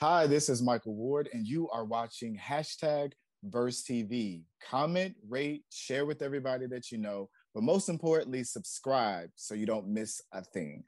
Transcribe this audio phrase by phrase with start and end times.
[0.00, 4.42] Hi, this is Michael Ward, and you are watching hashtag Verse TV.
[4.70, 9.88] Comment, rate, share with everybody that you know, but most importantly, subscribe so you don't
[9.88, 10.84] miss a thing.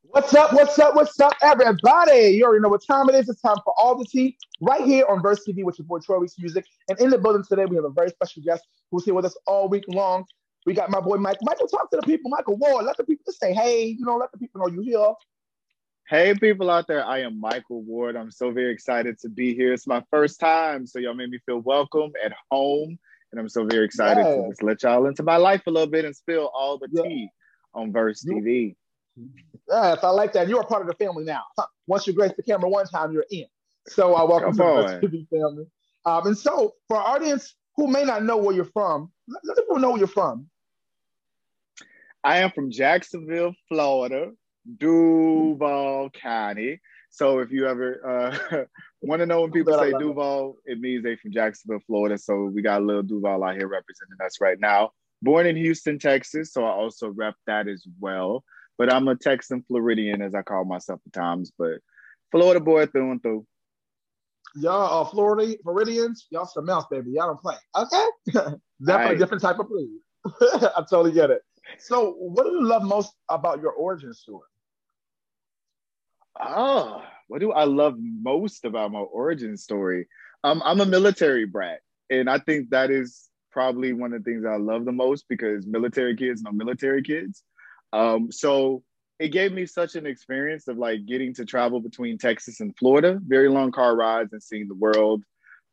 [0.00, 0.54] What's up?
[0.54, 0.94] What's up?
[0.94, 2.28] What's up, everybody?
[2.28, 3.28] You already know what time it is.
[3.28, 6.20] It's time for all the tea right here on Verse TV, which is boy Troy
[6.20, 6.64] Weeks Music.
[6.88, 9.36] And in the building today, we have a very special guest who's here with us
[9.46, 10.24] all week long.
[10.64, 11.36] We got my boy Mike.
[11.42, 12.30] Michael, talk to the people.
[12.30, 14.82] Michael Ward, let the people just say, hey, you know, let the people know you're
[14.82, 15.12] here.
[16.08, 17.04] Hey, people out there.
[17.04, 18.14] I am Michael Ward.
[18.14, 19.72] I'm so very excited to be here.
[19.72, 22.96] It's my first time, so y'all made me feel welcome at home.
[23.32, 24.36] And I'm so very excited yeah.
[24.36, 27.22] to just let y'all into my life a little bit and spill all the tea
[27.22, 27.80] yeah.
[27.80, 28.76] on Verse TV.
[29.68, 30.46] Yes, I like that.
[30.46, 31.42] You're part of the family now.
[31.88, 33.46] Once you grace the camera one time, you're in.
[33.88, 35.00] So I uh, welcome Come to on.
[35.00, 35.66] the TV family.
[36.04, 39.10] Um, and so, for our audience who may not know where you're from,
[39.42, 40.48] let people know where you're from.
[42.22, 44.30] I am from Jacksonville, Florida,
[44.78, 46.80] Duval County.
[47.10, 48.64] So if you ever uh,
[49.02, 52.18] want to know when people say Duval, it means they from Jacksonville, Florida.
[52.18, 54.90] So we got a little Duval out here representing us right now.
[55.22, 58.44] Born in Houston, Texas, so I also rep that as well
[58.78, 61.52] but I'm a Texan Floridian, as I call myself at times.
[61.56, 61.78] But
[62.30, 63.46] Florida boy through and through.
[64.54, 66.26] Y'all are Florida Floridians.
[66.30, 67.12] Y'all some else, baby.
[67.12, 67.56] Y'all don't play.
[67.76, 69.98] Okay, definitely a different type of breed.
[70.26, 71.42] I totally get it.
[71.78, 74.48] So, what do you love most about your origin story?
[76.40, 80.06] Oh, what do I love most about my origin story?
[80.44, 84.44] Um, I'm a military brat, and I think that is probably one of the things
[84.44, 87.42] I love the most because military kids know military kids.
[87.92, 88.82] Um, so
[89.18, 93.18] it gave me such an experience of like getting to travel between Texas and Florida,
[93.26, 95.24] very long car rides and seeing the world.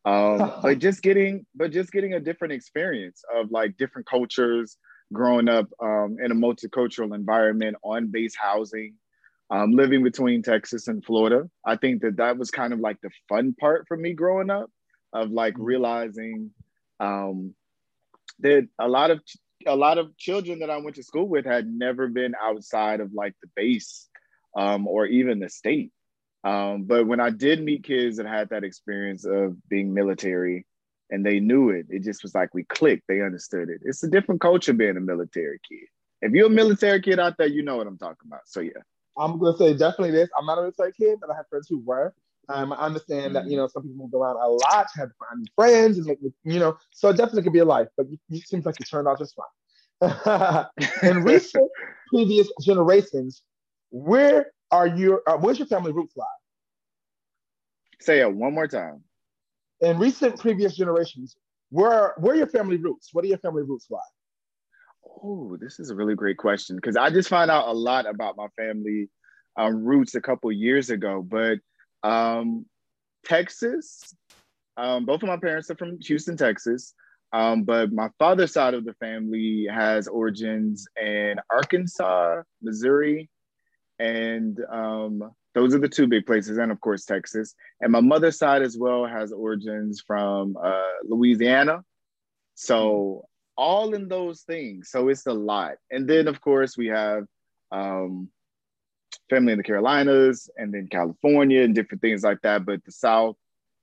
[0.06, 4.78] Um, but just getting, but just getting a different experience of like different cultures,
[5.12, 8.96] growing up um, in a multicultural environment, on base housing,
[9.54, 11.48] um, living between Texas and Florida.
[11.64, 14.72] I think that that was kind of like the fun part for me growing up,
[15.14, 15.64] of like mm-hmm.
[15.64, 16.52] realizing
[17.00, 17.54] um,
[18.40, 19.22] that a lot of
[19.68, 23.14] a lot of children that I went to school with had never been outside of
[23.14, 24.10] like the base
[24.58, 25.92] um, or even the state.
[26.44, 30.66] Um, but when I did meet kids that had that experience of being military
[31.12, 33.82] and they knew it, it just was like we clicked, they understood it.
[33.84, 35.88] It's a different culture being a military kid.
[36.22, 38.42] If you're a military kid out there, you know what I'm talking about.
[38.48, 38.82] So yeah.
[39.18, 40.30] I'm gonna say definitely this.
[40.38, 42.14] I'm not a military kid, but I have friends who were.
[42.50, 45.50] Um, I understand that you know some people move around a lot, have to find
[45.56, 46.08] friends, and
[46.44, 47.88] you know, so it definitely could be a life.
[47.96, 50.66] But it seems like you turned out just fine.
[51.04, 51.70] In recent
[52.10, 53.44] previous generations,
[53.92, 56.26] where are your uh, where's your family roots lie?
[58.02, 59.04] Say it one more time.
[59.80, 61.38] In recent previous generations,
[61.70, 63.10] where where are your family roots?
[63.14, 64.00] What are your family roots lie?
[65.22, 68.38] Oh, this is a really great question because I just found out a lot about
[68.38, 69.10] my family
[69.58, 71.60] um, roots a couple years ago, but
[72.04, 72.66] um,
[73.26, 74.14] Texas.
[74.76, 76.94] Um, both of my parents are from Houston, Texas.
[77.32, 83.28] Um, but my father's side of the family has origins in Arkansas, Missouri,
[83.98, 87.56] and um, those are the two big places, and of course Texas.
[87.82, 91.84] And my mother's side as well has origins from uh, Louisiana.
[92.54, 93.26] So
[93.58, 94.90] all in those things.
[94.90, 95.74] So it's a lot.
[95.92, 97.26] And then of course we have
[97.72, 98.30] um,
[99.30, 102.66] family in the Carolinas and then California and different things like that.
[102.66, 103.36] But the South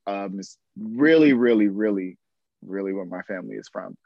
[0.06, 2.18] um, is really, really, really,
[2.62, 3.96] really where my family is from.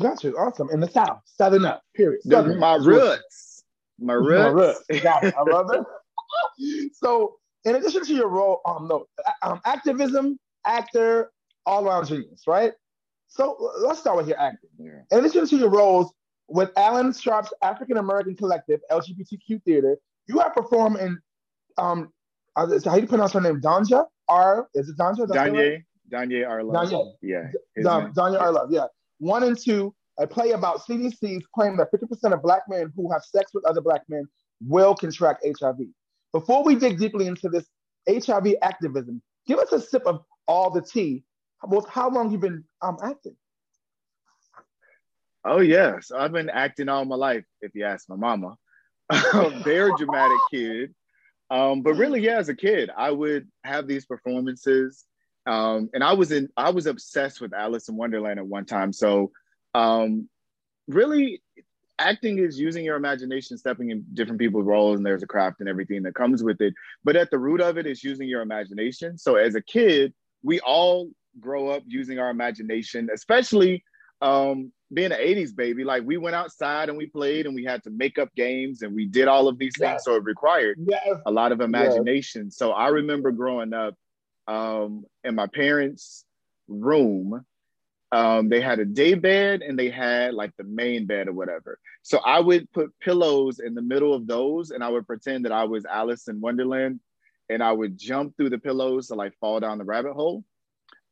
[0.00, 0.36] Got you.
[0.36, 0.68] Awesome.
[0.70, 2.22] In the South, Southern up, period.
[2.22, 2.58] Southern.
[2.58, 3.64] My roots.
[3.98, 4.38] My roots.
[4.38, 5.02] My roots.
[5.02, 5.34] Got it.
[5.36, 6.92] I love it.
[6.94, 9.06] so, in addition to your role, um, no,
[9.42, 11.30] um, activism, actor,
[11.64, 12.72] all around genius, right?
[13.28, 14.70] So let's start with your acting.
[14.78, 14.90] Yeah.
[15.10, 16.12] In addition to your roles
[16.48, 19.98] with Alan Sharp's African American Collective LGBTQ Theater,
[20.28, 21.18] you have performed in
[21.78, 22.12] um
[22.56, 23.60] uh, how do you pronounce her name?
[23.60, 25.26] Danja R is it Danja?
[25.26, 26.88] Danye Danye R Love.
[26.88, 27.12] Danye.
[27.22, 27.50] Yeah.
[27.78, 28.70] Danya, Danya R Love.
[28.70, 28.86] Yeah.
[29.18, 33.22] One in Two, a play about CDC's claim that 50% of black men who have
[33.22, 34.26] sex with other black men
[34.66, 35.78] will contract HIV.
[36.32, 37.66] Before we dig deeply into this
[38.08, 41.24] HIV activism, give us a sip of all the tea.
[41.68, 43.36] With how long you've been um, acting?
[45.44, 47.44] Oh yes, I've been acting all my life.
[47.60, 48.56] If you ask my mama,
[49.62, 50.94] very dramatic kid.
[51.50, 55.04] Um, but really, yeah, as a kid, I would have these performances.
[55.46, 58.92] Um, and I was in, I was obsessed with Alice in Wonderland at one time.
[58.92, 59.30] So,
[59.74, 60.28] um,
[60.88, 61.42] really,
[61.98, 65.68] acting is using your imagination, stepping in different people's roles, and there's a craft and
[65.68, 66.74] everything that comes with it.
[67.04, 69.16] But at the root of it is using your imagination.
[69.16, 71.10] So, as a kid, we all
[71.40, 73.84] grow up using our imagination, especially
[74.22, 77.82] um, being an 80s baby, like we went outside and we played and we had
[77.84, 79.94] to make up games and we did all of these things.
[79.94, 80.04] Yes.
[80.04, 81.18] So it required yes.
[81.26, 82.46] a lot of imagination.
[82.46, 82.56] Yes.
[82.56, 83.94] So I remember growing up
[84.46, 86.24] um, in my parents'
[86.68, 87.44] room.
[88.12, 91.78] Um, they had a day bed and they had like the main bed or whatever.
[92.02, 95.52] So I would put pillows in the middle of those and I would pretend that
[95.52, 97.00] I was Alice in Wonderland
[97.48, 100.44] and I would jump through the pillows to like fall down the rabbit hole.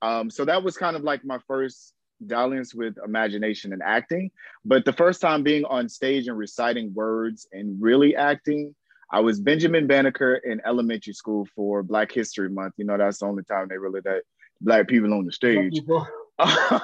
[0.05, 1.95] Um, so that was kind of like my first
[2.27, 4.31] dalliance with imagination and acting.
[4.63, 8.75] But the first time being on stage and reciting words and really acting,
[9.11, 12.75] I was Benjamin Banneker in elementary school for Black History Month.
[12.77, 14.23] You know, that's the only time they really let
[14.61, 15.81] black people on the stage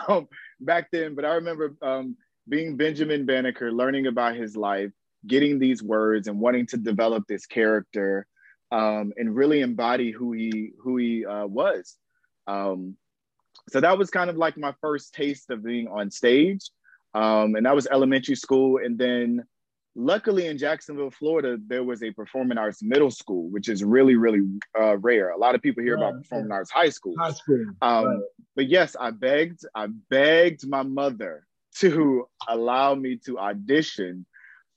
[0.08, 0.26] um,
[0.58, 1.14] back then.
[1.14, 2.17] But I remember um,
[2.49, 4.93] being Benjamin Banneker, learning about his life,
[5.26, 8.26] getting these words, and wanting to develop this character
[8.72, 11.96] um, and really embody who he who he uh, was.
[12.46, 12.96] Um,
[13.70, 16.70] so that was kind of like my first taste of being on stage.
[17.14, 18.78] Um, and that was elementary school.
[18.84, 19.44] And then
[19.94, 24.43] luckily in Jacksonville, Florida, there was a performing arts middle school, which is really, really
[24.78, 25.31] uh, rare.
[25.31, 26.08] A lot of people hear right.
[26.08, 27.14] about performing arts high school.
[27.19, 27.64] High school.
[27.82, 28.19] Um, right.
[28.56, 31.46] But yes, I begged, I begged my mother
[31.76, 34.26] to allow me to audition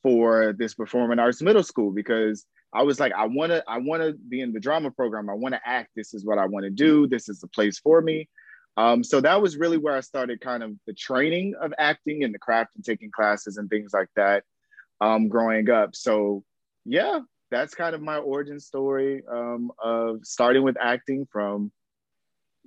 [0.04, 4.02] for this performing arts middle school because I was like, I want to, I want
[4.02, 5.30] to be in the drama program.
[5.30, 5.90] I want to act.
[5.96, 7.08] This is what I want to do.
[7.08, 8.28] This is the place for me.
[8.76, 12.34] Um, so that was really where I started kind of the training of acting and
[12.34, 14.44] the craft and taking classes and things like that
[15.00, 15.96] um, growing up.
[15.96, 16.44] So
[16.86, 17.20] yeah,
[17.52, 21.72] that's kind of my origin story um, of starting with acting from,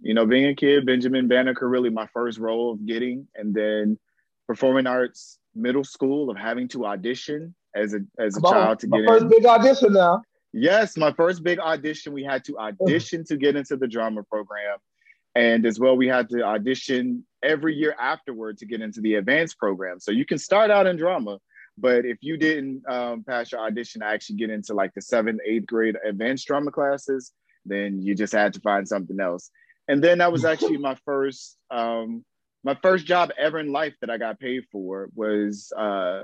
[0.00, 3.98] you know, being a kid, Benjamin Banneker, really my first role of getting, and then
[4.46, 8.76] performing arts middle school of having to audition as a as a Come child on,
[8.78, 9.30] to get first in.
[9.30, 10.22] First big audition now.
[10.52, 12.12] Yes, my first big audition.
[12.12, 14.78] We had to audition to get into the drama program.
[15.36, 19.58] And as well, we had to audition every year afterward to get into the advanced
[19.58, 20.00] program.
[20.00, 21.38] So you can start out in drama,
[21.76, 25.40] but if you didn't um, pass your audition to actually get into like the seventh,
[25.44, 27.32] eighth grade advanced drama classes,
[27.66, 29.50] then you just had to find something else.
[29.88, 32.24] And then that was actually my first um,
[32.64, 36.22] my first job ever in life that I got paid for was uh,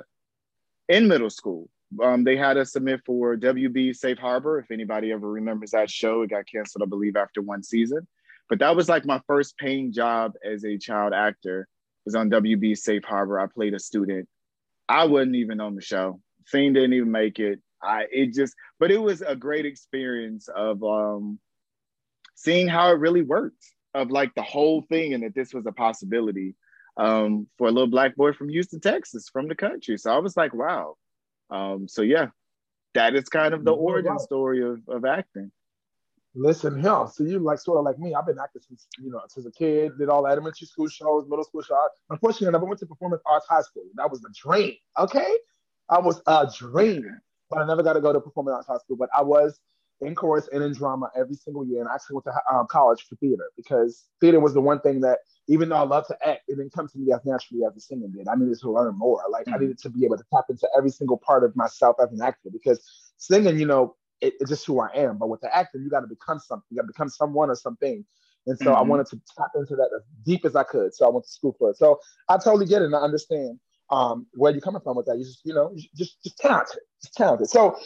[0.88, 1.68] in middle school.
[2.02, 4.58] Um, they had us submit for WB Safe Harbor.
[4.58, 8.08] If anybody ever remembers that show, it got canceled, I believe, after one season.
[8.48, 11.62] But that was like my first paying job as a child actor.
[11.62, 11.66] It
[12.06, 13.40] was on WB Safe Harbor.
[13.40, 14.28] I played a student.
[14.88, 16.20] I wasn't even on the show.
[16.46, 17.60] Scene didn't even make it.
[17.82, 21.38] I it just, but it was a great experience of um,
[22.34, 25.72] seeing how it really worked, of like the whole thing, and that this was a
[25.72, 26.54] possibility
[26.96, 29.96] um, for a little black boy from Houston, Texas, from the country.
[29.98, 30.96] So I was like, wow.
[31.50, 32.26] Um, so yeah,
[32.94, 35.50] that is kind of the origin story of, of acting.
[36.34, 37.06] Listen here.
[37.12, 38.14] So you like sort of like me.
[38.14, 39.98] I've been acting since you know since a kid.
[39.98, 41.90] Did all elementary school shows, middle school shows.
[42.08, 43.84] Unfortunately, I never went to performance arts high school.
[43.96, 44.74] That was the dream.
[44.98, 45.36] Okay,
[45.90, 47.20] I was a dream,
[47.50, 48.96] but I never got to go to performing arts high school.
[48.96, 49.60] But I was
[50.00, 53.02] in chorus and in drama every single year, and I actually went to um, college
[53.06, 55.18] for theater because theater was the one thing that
[55.48, 57.80] even though I love to act, it didn't come to me as naturally as the
[57.80, 58.26] singing did.
[58.26, 59.22] I needed to learn more.
[59.30, 59.54] Like mm-hmm.
[59.54, 62.22] I needed to be able to tap into every single part of myself as an
[62.22, 62.82] actor because
[63.18, 65.18] singing, you know, it, it's just who I am.
[65.18, 66.64] But with the acting, you got to become something.
[66.70, 68.04] You got to become someone or something.
[68.46, 68.76] And so mm-hmm.
[68.76, 70.94] I wanted to tap into that as deep as I could.
[70.94, 71.76] So I went to school for it.
[71.76, 73.60] So I totally get it and I understand
[73.90, 75.18] um, where you're coming from with that.
[75.18, 77.48] You just, you know, just just talented, just talented.
[77.48, 77.76] So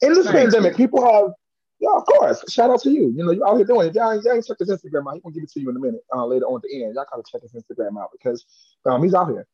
[0.00, 0.54] in this Thanks.
[0.54, 1.32] pandemic, people have,
[1.78, 2.42] yeah, of course.
[2.50, 3.12] Shout out to you.
[3.16, 3.94] You know, you're out here doing it.
[3.94, 5.14] Y'all, y'all check his Instagram out.
[5.14, 6.94] He gonna give it to you in a minute uh, later on at the end.
[6.94, 8.44] Y'all gotta check his Instagram out because
[8.86, 9.46] um, he's out here.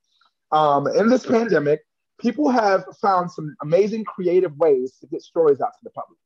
[0.52, 1.80] Um, in this pandemic,
[2.18, 6.18] people have found some amazing creative ways to get stories out to the public.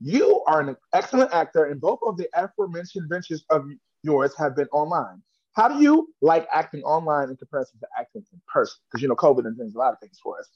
[0.00, 3.66] You are an excellent actor, and both of the aforementioned ventures of
[4.02, 5.22] yours have been online.
[5.54, 8.78] How do you like acting online in comparison to acting in person?
[8.88, 10.48] Because you know, COVID and things, a lot of things for us.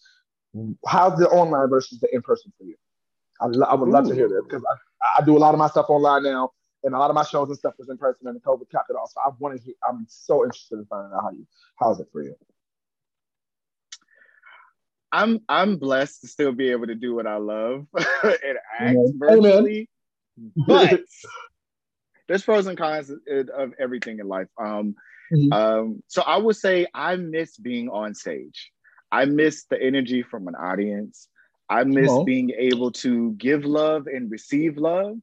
[0.87, 2.77] How's the online versus the in person for you?
[3.41, 4.11] I, I would love Ooh.
[4.11, 6.51] to hear that because I, I do a lot of my stuff online now,
[6.83, 8.91] and a lot of my shows and stuff was in person, and the COVID capped
[8.91, 9.11] it off.
[9.13, 9.75] So I want to hear.
[9.89, 11.47] I'm so interested in finding out how you
[11.79, 12.35] how's it for you.
[15.13, 17.87] I'm I'm blessed to still be able to do what I love
[18.23, 19.89] and act virtually.
[20.67, 21.01] But
[22.29, 24.49] there's pros and cons of everything in life.
[24.59, 24.97] Um,
[25.33, 25.53] mm-hmm.
[25.53, 28.71] um, so I would say I miss being on stage.
[29.13, 31.29] I miss the energy from an audience.
[31.69, 35.17] I miss being able to give love and receive love.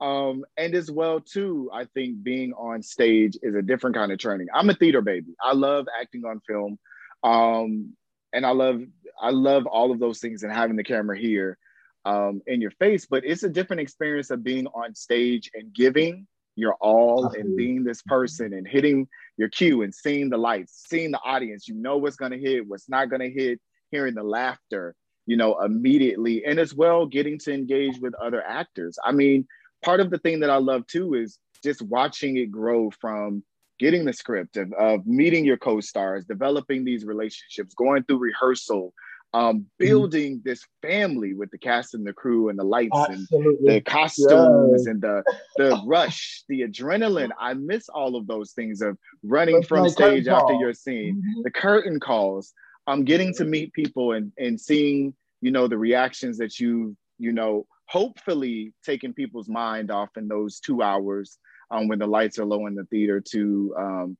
[0.00, 4.18] Um, and as well too, I think being on stage is a different kind of
[4.18, 4.48] training.
[4.54, 5.34] I'm a theater baby.
[5.42, 6.78] I love acting on film.
[7.22, 7.96] Um,
[8.32, 8.82] and I love
[9.20, 11.58] I love all of those things and having the camera here
[12.04, 13.06] um, in your face.
[13.06, 17.84] But it's a different experience of being on stage and giving your all and being
[17.84, 21.68] this person and hitting your cue and seeing the lights, seeing the audience.
[21.68, 24.94] You know what's going to hit, what's not going to hit, hearing the laughter,
[25.26, 26.44] you know, immediately.
[26.44, 28.98] And as well, getting to engage with other actors.
[29.04, 29.46] I mean,
[29.84, 33.44] part of the thing that I love too is just watching it grow from
[33.78, 38.92] getting the script of, of meeting your co-stars developing these relationships going through rehearsal
[39.34, 39.62] um, mm-hmm.
[39.78, 43.48] building this family with the cast and the crew and the lights Absolutely.
[43.58, 44.86] and the costumes yes.
[44.86, 45.22] and the
[45.56, 47.30] the rush, the adrenaline.
[47.38, 51.42] I miss all of those things of running That's from stage after your scene, mm-hmm.
[51.42, 52.54] the curtain calls.
[52.86, 56.96] I'm um, getting to meet people and and seeing you know the reactions that you
[57.18, 61.38] you know hopefully taking people's mind off in those two hours
[61.70, 64.16] um, when the lights are low in the theater to um,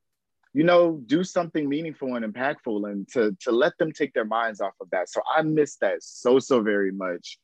[0.52, 4.60] you know do something meaningful and impactful and to to let them take their minds
[4.60, 5.08] off of that.
[5.08, 7.38] So i miss that so so very much.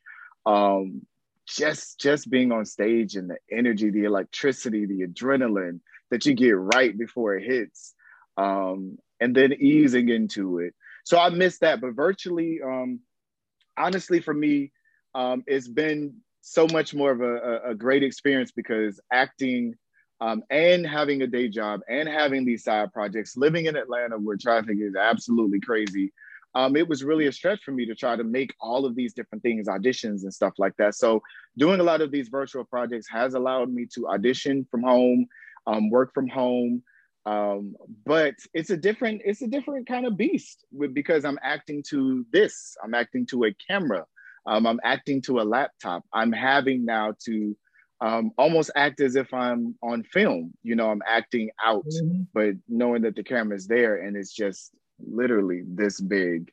[0.44, 1.02] Um,
[1.46, 5.80] just just being on stage and the energy the electricity the adrenaline
[6.10, 7.94] that you get right before it hits
[8.36, 10.74] um, and then easing into it.
[11.04, 13.00] So i miss that but virtually um,
[13.76, 14.72] honestly for me
[15.14, 19.74] um, it's been so much more of a, a, great experience because acting
[20.22, 24.36] um, and having a day job and having these side projects, living in Atlanta where
[24.36, 26.12] traffic is absolutely crazy,
[26.54, 29.14] um, it was really a stretch for me to try to make all of these
[29.14, 30.94] different things, auditions and stuff like that.
[30.94, 31.20] So
[31.58, 35.26] doing a lot of these virtual projects has allowed me to audition from home,
[35.66, 36.84] um, work from home.
[37.26, 37.74] Um,
[38.06, 42.76] but it's a different, it's a different kind of beast because I'm acting to this,
[42.84, 44.06] I'm acting to a camera,
[44.46, 46.04] um, I'm acting to a laptop.
[46.12, 47.56] I'm having now to
[48.02, 50.52] um, almost act as if I'm on film.
[50.64, 52.22] You know, I'm acting out, mm-hmm.
[52.34, 56.50] but knowing that the camera's there and it's just literally this big.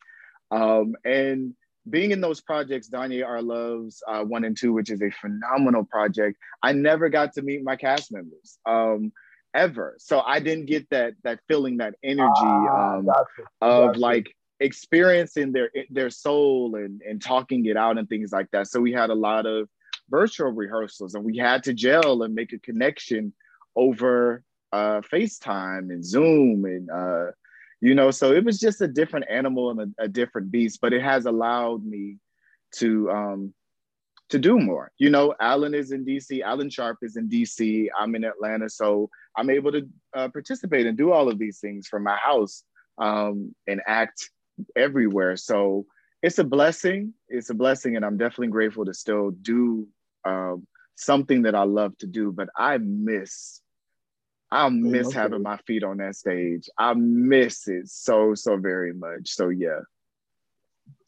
[0.52, 1.56] Um, and
[1.90, 5.84] being in those projects, Danye R Love's uh, one in two, which is a phenomenal
[5.86, 9.12] project, I never got to meet my cast members um,
[9.56, 9.96] ever.
[9.98, 13.42] So I didn't get that that feeling, that energy ah, um, gotcha.
[13.62, 14.00] of gotcha.
[14.00, 18.68] like experiencing their their soul and and talking it out and things like that.
[18.68, 19.68] So we had a lot of
[20.10, 23.34] virtual rehearsals and we had to gel and make a connection
[23.76, 27.32] over uh, FaceTime and Zoom and uh,
[27.82, 30.94] you know, so it was just a different animal and a, a different beast, but
[30.94, 32.18] it has allowed me
[32.76, 33.54] to um,
[34.30, 34.92] to do more.
[34.98, 39.10] You know, Alan is in DC, Alan Sharp is in DC, I'm in Atlanta, so
[39.36, 42.64] I'm able to uh, participate and do all of these things from my house
[42.98, 44.30] um, and act
[44.76, 45.36] everywhere.
[45.38, 45.86] So
[46.22, 47.14] it's a blessing.
[47.30, 49.88] It's a blessing, and I'm definitely grateful to still do
[50.30, 53.62] um, something that I love to do, but I miss,
[54.52, 55.20] I miss okay.
[55.20, 56.70] having my feet on that stage.
[56.78, 59.30] I miss it so, so very much.
[59.30, 59.80] So yeah.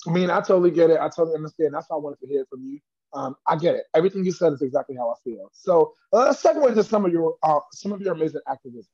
[0.08, 1.00] I mean, I totally get it.
[1.00, 1.74] I totally understand.
[1.74, 2.80] That's why I wanted to hear from you.
[3.14, 3.84] Um, I get it.
[3.94, 5.50] Everything you said is exactly how I feel.
[5.54, 8.90] So uh, let's segue into some of your uh, some of your amazing activism.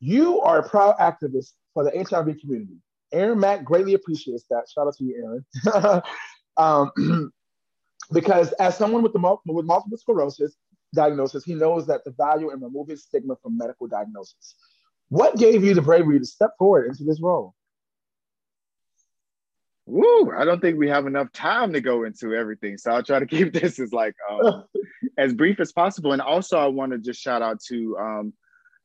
[0.00, 2.78] You are a proud activist for the HIV community.
[3.12, 4.64] Aaron Mack greatly appreciates that.
[4.72, 6.02] Shout out to you, Aaron.
[6.56, 7.32] um,
[8.12, 10.56] because as someone with, the, with multiple sclerosis
[10.94, 14.54] diagnosis, he knows that the value in removing stigma from medical diagnosis.
[15.08, 17.54] What gave you the bravery to step forward into this role?
[19.86, 20.32] Woo!
[20.32, 23.26] I don't think we have enough time to go into everything, so I'll try to
[23.36, 24.64] keep this as like um,
[25.18, 26.12] as brief as possible.
[26.12, 28.32] And also, I want to just shout out to um,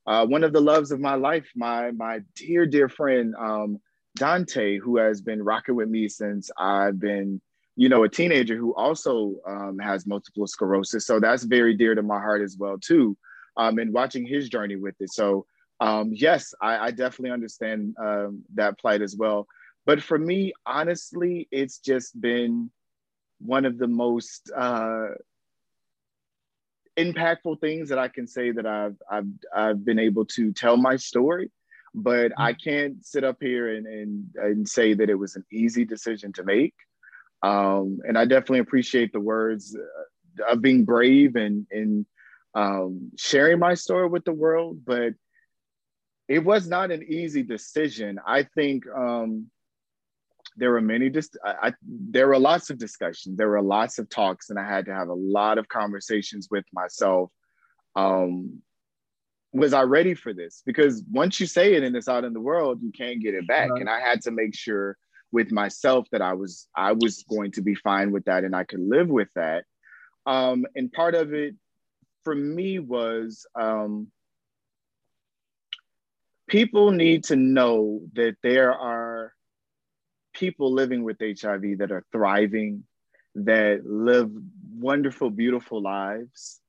[0.06, 3.80] uh, one of the loves of my life, my my dear dear friend um,
[4.16, 7.42] Dante, who has been rocking with me since I've been
[7.80, 11.06] you know, a teenager who also um, has multiple sclerosis.
[11.06, 13.16] So that's very dear to my heart as well, too.
[13.56, 15.14] Um, and watching his journey with it.
[15.14, 15.46] So
[15.80, 19.48] um, yes, I, I, definitely understand um, that plight as well.
[19.86, 22.70] But for me, honestly, it's just been
[23.40, 25.12] one of the most uh,
[26.98, 30.98] impactful things that I can say that I've, I've, I've been able to tell my
[30.98, 31.50] story.
[31.96, 32.70] But I mm-hmm.
[32.70, 36.44] can't sit up here and, and, and say that it was an easy decision to
[36.44, 36.74] make.
[37.42, 42.06] Um, and I definitely appreciate the words uh, of being brave and, and
[42.54, 44.80] um, sharing my story with the world.
[44.86, 45.14] But
[46.28, 48.20] it was not an easy decision.
[48.26, 49.48] I think um,
[50.58, 54.10] there were many, dis- I, I, there were lots of discussions, there were lots of
[54.10, 57.32] talks, and I had to have a lot of conversations with myself.
[57.96, 58.62] Um,
[59.52, 60.62] was I ready for this?
[60.66, 63.48] Because once you say it and it's out in the world, you can't get it
[63.48, 63.72] back.
[63.80, 64.96] And I had to make sure
[65.32, 68.64] with myself that I was I was going to be fine with that and I
[68.64, 69.66] could live with that.
[70.26, 71.56] Um, and part of it
[72.24, 74.08] for me was um,
[76.48, 79.34] people need to know that there are
[80.34, 82.84] people living with HIV that are thriving,
[83.36, 84.32] that live
[84.74, 86.60] wonderful, beautiful lives.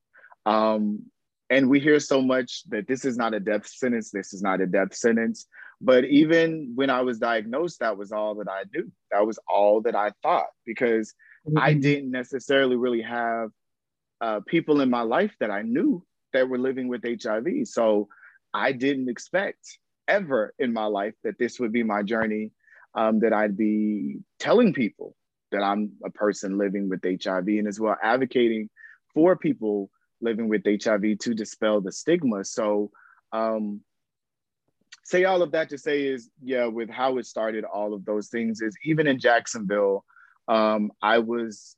[0.45, 1.03] Um,
[1.49, 4.61] and we hear so much that this is not a death sentence, this is not
[4.61, 5.47] a death sentence.
[5.83, 8.91] But even when I was diagnosed, that was all that I knew.
[9.11, 11.13] That was all that I thought because
[11.47, 11.57] mm-hmm.
[11.57, 13.49] I didn't necessarily really have
[14.21, 17.47] uh, people in my life that I knew that were living with HIV.
[17.63, 18.07] So
[18.53, 22.51] I didn't expect ever in my life that this would be my journey,
[22.93, 25.15] um, that I'd be telling people
[25.51, 28.69] that I'm a person living with HIV and as well advocating
[29.13, 29.89] for people
[30.21, 32.45] living with HIV to dispel the stigma.
[32.45, 32.91] So,
[33.33, 33.81] um,
[35.11, 38.29] say all of that to say is, yeah, with how it started, all of those
[38.29, 40.05] things is even in Jacksonville,
[40.47, 41.75] um, I was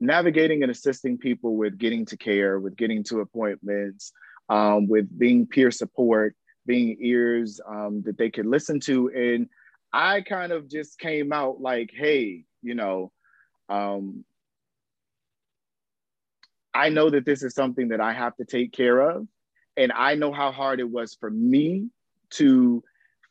[0.00, 4.12] navigating and assisting people with getting to care, with getting to appointments,
[4.48, 9.08] um, with being peer support, being ears um, that they could listen to.
[9.08, 9.48] And
[9.92, 13.10] I kind of just came out like, hey, you know,
[13.68, 14.24] um,
[16.72, 19.26] I know that this is something that I have to take care of.
[19.76, 21.88] And I know how hard it was for me
[22.30, 22.82] to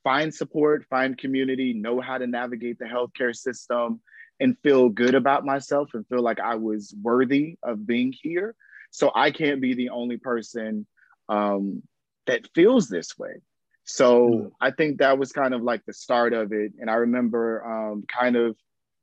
[0.04, 4.00] find support, find community, know how to navigate the healthcare system,
[4.40, 8.56] and feel good about myself and feel like I was worthy of being here.
[8.92, 10.86] So I can't be the only person
[11.28, 11.84] um,
[12.28, 13.42] that feels this way.
[13.84, 14.52] So mm.
[14.62, 16.74] I think that was kind of like the start of it.
[16.80, 18.56] And I remember um, kind of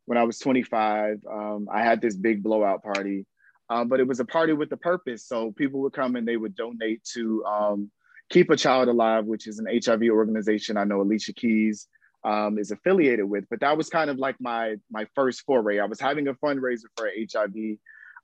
[0.07, 3.27] when I was 25, um, I had this big blowout party
[3.71, 5.27] um, but it was a party with a purpose.
[5.27, 7.91] So people would come and they would donate to um,
[8.31, 11.89] Keep a Child Alive, which is an HIV organization I know Alicia Keys
[12.25, 13.45] um, is affiliated with.
[13.51, 15.79] But that was kind of like my my first foray.
[15.79, 17.79] I was having a fundraiser for an HIV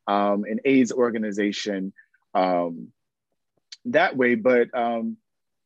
[0.06, 1.92] um, and AIDS organization
[2.34, 2.88] um,
[3.86, 4.34] that way.
[4.34, 5.16] But um,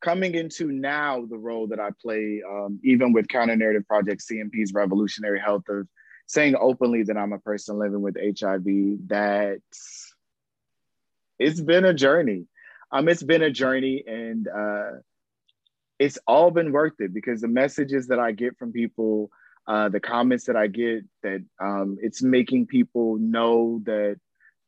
[0.00, 2.42] coming into now the role that I play,
[2.82, 5.86] even with Counter Narrative Project CNP's Revolutionary Health of
[6.26, 8.64] saying openly that I'm a person living with HIV,
[9.08, 9.60] that
[11.38, 12.46] it's been a journey.
[12.94, 14.90] Um, it's been a journey and uh,
[15.98, 19.30] it's all been worth it because the messages that I get from people,
[19.66, 24.20] uh, the comments that I get, that um, it's making people know that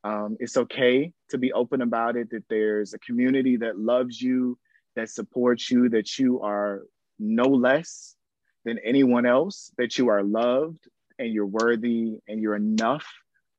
[0.02, 4.58] um, it's okay to be open about it, that there's a community that loves you,
[4.96, 6.82] that supports you, that you are
[7.20, 8.16] no less
[8.64, 10.88] than anyone else, that you are loved,
[11.20, 13.06] and you're worthy and you're enough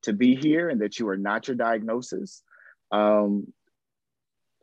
[0.01, 2.43] to be here and that you are not your diagnosis,
[2.91, 3.47] um,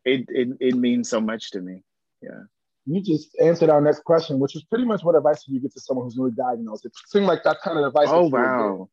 [0.05, 1.83] it, it, it means so much to me.
[2.23, 2.43] Yeah.
[2.87, 5.73] You just answered our next question, which is pretty much what advice do you give
[5.73, 6.85] to someone who's newly diagnosed?
[6.85, 8.09] It seemed like that kind of advice.
[8.11, 8.89] Oh, wow.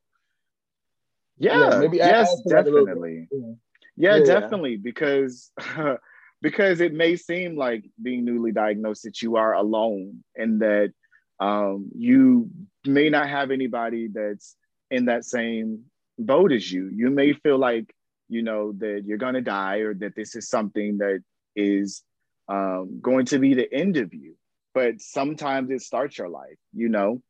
[1.38, 3.28] Yeah, yeah, maybe yes, definitely.
[3.32, 3.39] Yeah,
[3.97, 4.78] yeah, yeah definitely.
[4.78, 5.52] Because
[6.41, 10.93] because it may seem like being newly diagnosed that you are alone and that
[11.39, 12.50] um, you
[12.86, 14.56] may not have anybody that's
[14.89, 15.86] in that same
[16.17, 16.89] boat as you.
[16.93, 17.93] You may feel like,
[18.31, 21.21] you know, that you're going to die or that this is something that
[21.55, 22.03] is
[22.47, 24.35] um, going to be the end of you.
[24.73, 27.21] But sometimes it starts your life, you know.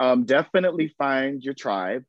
[0.00, 2.04] Um, definitely find your tribe.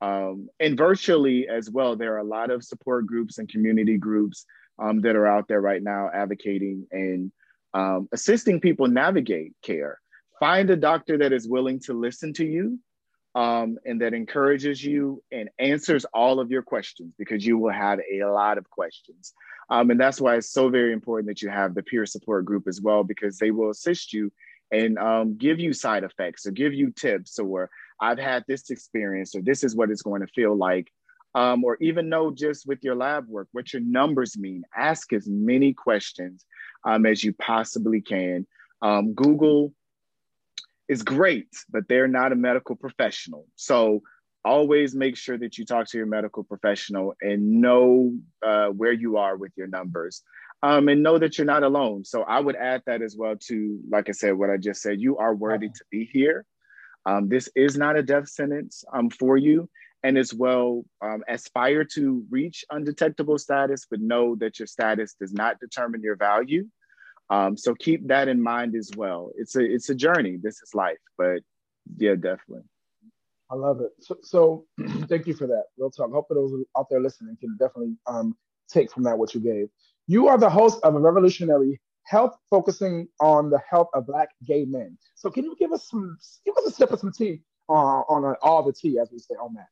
[0.00, 4.44] Um, and virtually as well, there are a lot of support groups and community groups
[4.78, 7.32] um, that are out there right now advocating and
[7.74, 10.00] um, assisting people navigate care
[10.40, 12.78] find a doctor that is willing to listen to you
[13.34, 18.00] um, and that encourages you and answers all of your questions because you will have
[18.12, 19.34] a lot of questions.
[19.70, 22.66] Um, and that's why it's so very important that you have the peer support group
[22.66, 24.32] as well, because they will assist you
[24.72, 29.34] and um, give you side effects or give you tips or I've had this experience
[29.34, 30.88] or this is what it's going to feel like.
[31.32, 34.64] Um, or even know just with your lab work what your numbers mean.
[34.76, 36.44] Ask as many questions
[36.84, 38.48] um, as you possibly can.
[38.82, 39.72] Um, Google
[40.90, 43.46] is great, but they're not a medical professional.
[43.54, 44.02] So
[44.44, 48.12] always make sure that you talk to your medical professional and know
[48.44, 50.22] uh, where you are with your numbers
[50.64, 52.04] um, and know that you're not alone.
[52.04, 55.00] So I would add that as well to, like I said, what I just said,
[55.00, 56.44] you are worthy to be here.
[57.06, 59.70] Um, this is not a death sentence um, for you.
[60.02, 65.32] And as well, um, aspire to reach undetectable status, but know that your status does
[65.32, 66.66] not determine your value.
[67.30, 69.30] Um, so keep that in mind as well.
[69.36, 70.36] It's a it's a journey.
[70.36, 71.42] This is life, but
[71.96, 72.64] yeah, definitely.
[73.50, 73.90] I love it.
[74.00, 74.64] So, so
[75.08, 75.64] thank you for that.
[75.78, 76.12] Real talk.
[76.12, 78.36] Hope those out there listening can definitely um,
[78.68, 79.68] take from that what you gave.
[80.06, 84.64] You are the host of a revolutionary health focusing on the health of Black gay
[84.64, 84.98] men.
[85.14, 88.24] So can you give us some give us a sip of some tea uh, on
[88.24, 89.68] uh, all the tea, as we say on that?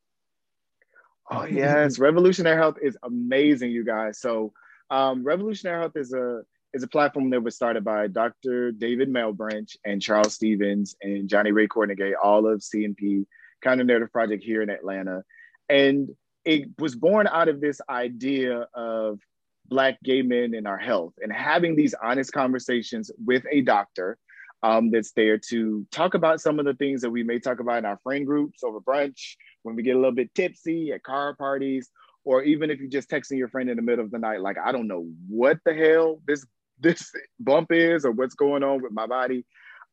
[1.31, 4.19] Oh yes, Revolutionary Health is amazing, you guys.
[4.19, 4.53] So
[4.89, 6.41] um, Revolutionary Health is a
[6.73, 8.71] is a platform that was started by Dr.
[8.71, 13.25] David Malebranche and Charles Stephens and Johnny Ray Kornegay, all of CNP
[13.61, 15.23] Counter Narrative Project here in Atlanta.
[15.67, 16.09] And
[16.45, 19.19] it was born out of this idea of
[19.67, 24.17] Black gay men in our health and having these honest conversations with a doctor
[24.63, 27.77] um, that's there to talk about some of the things that we may talk about
[27.77, 31.35] in our friend groups over brunch, when we get a little bit tipsy at car
[31.35, 31.89] parties,
[32.25, 34.57] or even if you're just texting your friend in the middle of the night, like,
[34.57, 36.45] I don't know what the hell this
[36.79, 39.45] this bump is or what's going on with my body.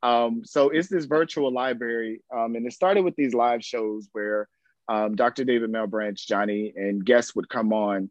[0.03, 2.23] Um, so it's this virtual library.
[2.35, 4.49] Um, and it started with these live shows where
[4.89, 5.45] um, Dr.
[5.45, 8.11] David Malebranche, Johnny, and guests would come on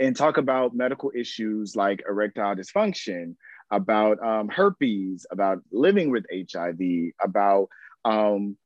[0.00, 3.36] and talk about medical issues like erectile dysfunction,
[3.70, 7.68] about um, herpes, about living with HIV, about
[8.04, 8.56] um,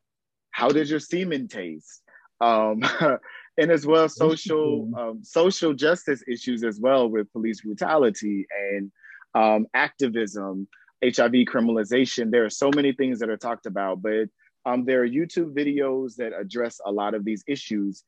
[0.50, 2.02] how does your semen taste,
[2.40, 2.82] um,
[3.58, 8.92] and as well social um, social justice issues as well with police brutality and
[9.34, 10.68] um, activism,
[11.02, 12.30] HIV criminalization.
[12.30, 14.28] There are so many things that are talked about, but
[14.66, 18.04] um, there are YouTube videos that address a lot of these issues.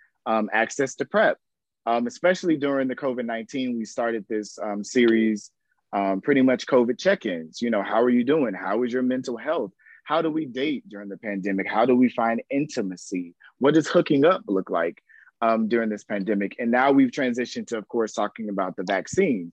[0.53, 1.39] access to PrEP,
[1.87, 5.51] especially during the COVID 19, we started this series
[5.93, 7.61] um, pretty much COVID check ins.
[7.61, 8.55] You know, how are you doing?
[8.55, 9.73] How is your mental health?
[10.05, 11.69] How do we date during the pandemic?
[11.69, 13.35] How do we find intimacy?
[13.59, 15.03] What does hooking up look like
[15.41, 16.57] um, during this pandemic?
[16.59, 19.53] And now we've transitioned to, of course, talking about the vaccine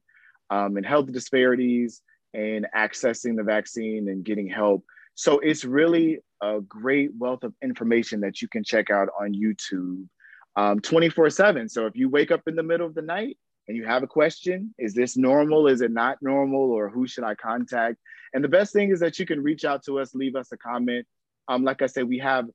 [0.50, 2.02] um, and health disparities
[2.34, 4.84] and accessing the vaccine and getting help.
[5.16, 10.08] So it's really a great wealth of information that you can check out on YouTube
[10.56, 11.70] um, 24 7.
[11.70, 14.08] So if you wake up in the middle of the night and you have a
[14.08, 15.68] question, is this normal?
[15.68, 16.72] Is it not normal?
[16.72, 17.98] Or who should I contact?
[18.34, 20.58] And the best thing is that you can reach out to us, leave us a
[20.58, 21.06] comment.
[21.48, 22.48] Um, like I said, we have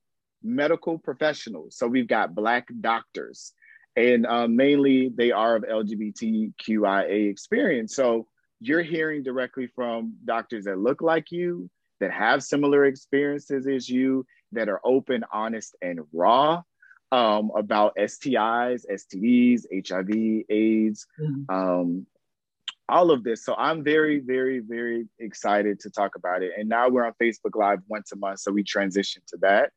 [0.43, 1.77] medical professionals.
[1.77, 3.53] So we've got Black doctors,
[3.95, 7.95] and um, mainly they are of LGBTQIA experience.
[7.95, 8.27] So
[8.59, 14.25] you're hearing directly from doctors that look like you, that have similar experiences as you,
[14.51, 16.61] that are open, honest, and raw
[17.11, 21.53] um, about STIs, STDs, HIV, AIDS, mm-hmm.
[21.53, 22.07] um,
[22.89, 23.45] all of this.
[23.45, 26.51] So I'm very, very, very excited to talk about it.
[26.57, 29.71] And now we're on Facebook Live once a month, so we transition to that.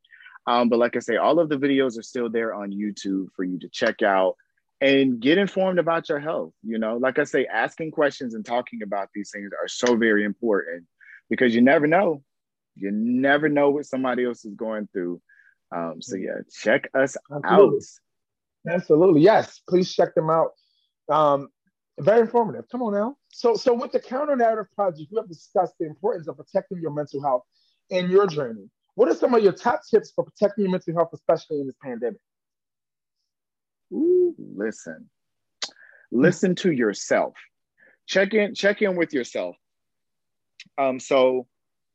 [0.47, 3.45] Um, but like I say, all of the videos are still there on YouTube for
[3.45, 4.37] you to check out
[4.81, 6.53] and get informed about your health.
[6.63, 10.25] You know, like I say, asking questions and talking about these things are so very
[10.25, 10.85] important
[11.29, 12.23] because you never know.
[12.75, 15.21] You never know what somebody else is going through.
[15.75, 17.79] Um, so yeah, check us Absolutely.
[18.69, 18.75] out.
[18.75, 19.61] Absolutely, yes.
[19.69, 20.51] Please check them out.
[21.09, 21.49] Um,
[21.99, 22.69] very informative.
[22.71, 23.17] Come on now.
[23.33, 26.93] So, so with the counter narrative project, you have discussed the importance of protecting your
[26.93, 27.43] mental health
[27.91, 28.69] in your journey.
[28.97, 31.77] What are some of your top tips for protecting your mental health, especially in this
[31.83, 32.19] pandemic?
[33.93, 35.09] Ooh, listen,
[36.11, 37.35] listen to yourself.
[38.07, 39.55] Check in, check in with yourself.
[40.79, 41.47] Um, so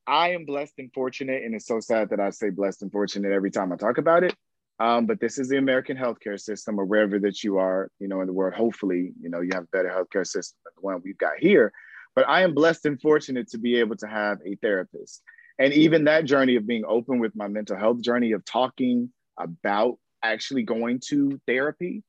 [0.06, 3.32] I am blessed and fortunate, and it's so sad that I say blessed and fortunate
[3.32, 4.36] every time I talk about it.
[4.80, 8.22] Um, but this is the American healthcare system, or wherever that you are, you know,
[8.22, 8.54] in the world.
[8.54, 11.74] Hopefully, you know, you have a better healthcare system than the one we've got here.
[12.16, 15.24] But I am blessed and fortunate to be able to have a therapist,
[15.60, 19.98] and even that journey of being open with my mental health journey of talking about
[20.24, 22.04] actually going to therapy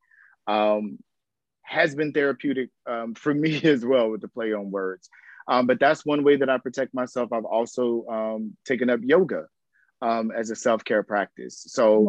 [0.47, 0.99] um,
[1.63, 5.09] has been therapeutic um, for me as well with the play on words.
[5.49, 7.33] Um, but that's one way that I protect myself.
[7.33, 9.47] I've also um, taken up yoga
[10.01, 11.65] um, as a self care practice.
[11.67, 12.05] So.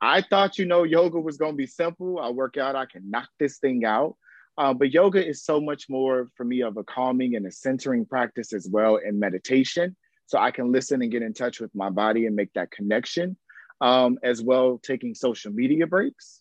[0.00, 2.18] I thought, you know, yoga was going to be simple.
[2.18, 4.16] I work out, I can knock this thing out.
[4.58, 8.06] Uh, but yoga is so much more for me of a calming and a centering
[8.06, 9.96] practice as well in meditation.
[10.26, 13.36] So I can listen and get in touch with my body and make that connection.
[13.80, 16.40] Um, as well, taking social media breaks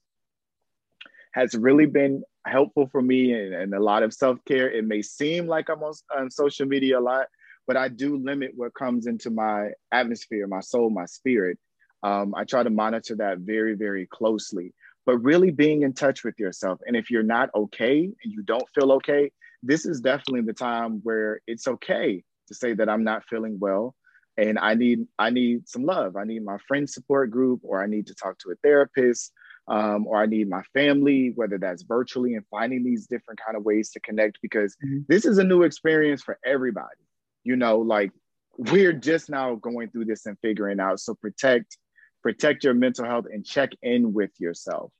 [1.36, 4.72] has really been helpful for me and, and a lot of self-care.
[4.72, 7.28] It may seem like i'm on, on, social media a lot
[7.68, 11.58] but i do limit what comes into my atmosphere my soul my spirit.
[12.04, 14.74] Um, i try to monitor that very very closely
[15.06, 16.80] but really being in touch with yourself.
[16.88, 21.02] And if you're not okay and you don't feel okay this is definitely the time
[21.04, 23.96] where it's okay to say that i'm not feeling well
[24.38, 27.88] and i need i need some love i need my friend support group or i
[27.88, 29.32] need to talk to a therapist
[29.68, 33.64] um, or I need my family, whether that's virtually and finding these different kind of
[33.64, 35.00] ways to connect because mm-hmm.
[35.08, 37.02] this is a new experience for everybody.
[37.44, 38.12] You know, like
[38.58, 41.00] we're just now going through this and figuring out.
[41.00, 41.78] So protect,
[42.22, 44.92] protect your mental health and check in with yourself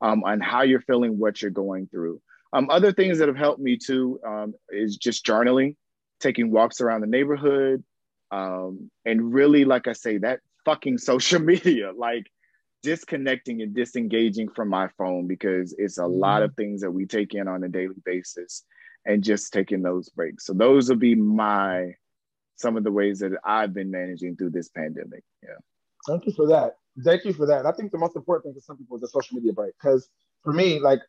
[0.00, 2.20] um, on how you're feeling, what you're going through.
[2.52, 5.76] Um, other things that have helped me too um, is just journaling,
[6.20, 7.84] taking walks around the neighborhood,
[8.30, 11.92] um, and really, like I say, that fucking social media.
[11.96, 12.26] Like
[12.82, 16.20] disconnecting and disengaging from my phone because it's a mm-hmm.
[16.20, 18.64] lot of things that we take in on a daily basis
[19.04, 20.46] and just taking those breaks.
[20.46, 21.94] So those will be my
[22.56, 25.22] some of the ways that I've been managing through this pandemic.
[25.42, 25.58] Yeah.
[26.06, 26.76] Thank you for that.
[27.04, 27.66] Thank you for that.
[27.66, 29.74] I think the most important thing for some people is the social media break.
[29.80, 30.08] Because
[30.42, 31.00] for me, like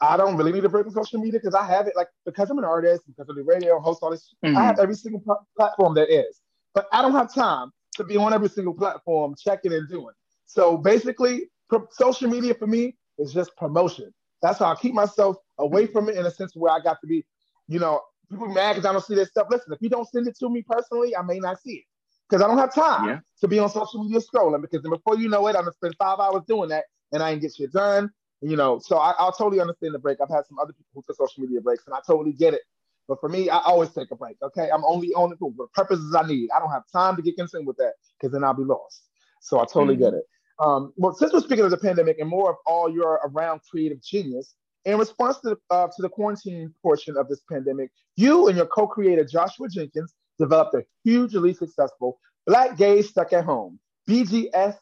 [0.00, 2.50] I don't really need a break on social media because I have it like because
[2.50, 4.34] I'm an artist, because of the radio, host all this.
[4.44, 4.56] Mm-hmm.
[4.56, 5.22] I have every single
[5.56, 6.40] platform there is,
[6.74, 10.14] but I don't have time to be on every single platform checking and doing.
[10.44, 14.12] So basically, pro- social media for me is just promotion.
[14.42, 17.06] That's how I keep myself away from it in a sense where I got to
[17.06, 17.24] be,
[17.68, 19.46] you know, people mad because I don't see this stuff.
[19.50, 21.84] Listen, if you don't send it to me personally, I may not see it
[22.28, 23.18] because I don't have time yeah.
[23.40, 24.60] to be on social media scrolling.
[24.60, 27.40] Because before you know it, I'm gonna spend five hours doing that and I ain't
[27.40, 28.10] get shit done.
[28.42, 30.18] You know, so I, will totally understand the break.
[30.20, 32.62] I've had some other people who took social media breaks, and I totally get it.
[33.08, 34.36] But for me, I always take a break.
[34.42, 36.50] Okay, I'm only on it for the purposes I need.
[36.54, 39.04] I don't have time to get concerned with that because then I'll be lost.
[39.40, 40.04] So I totally mm-hmm.
[40.04, 40.24] get it.
[40.58, 44.02] Um, well, since we're speaking of the pandemic and more of all your around creative
[44.02, 48.66] genius, in response to, uh, to the quarantine portion of this pandemic, you and your
[48.66, 54.76] co-creator Joshua Jenkins developed a hugely successful Black Gays Stuck at Home, BGSAH.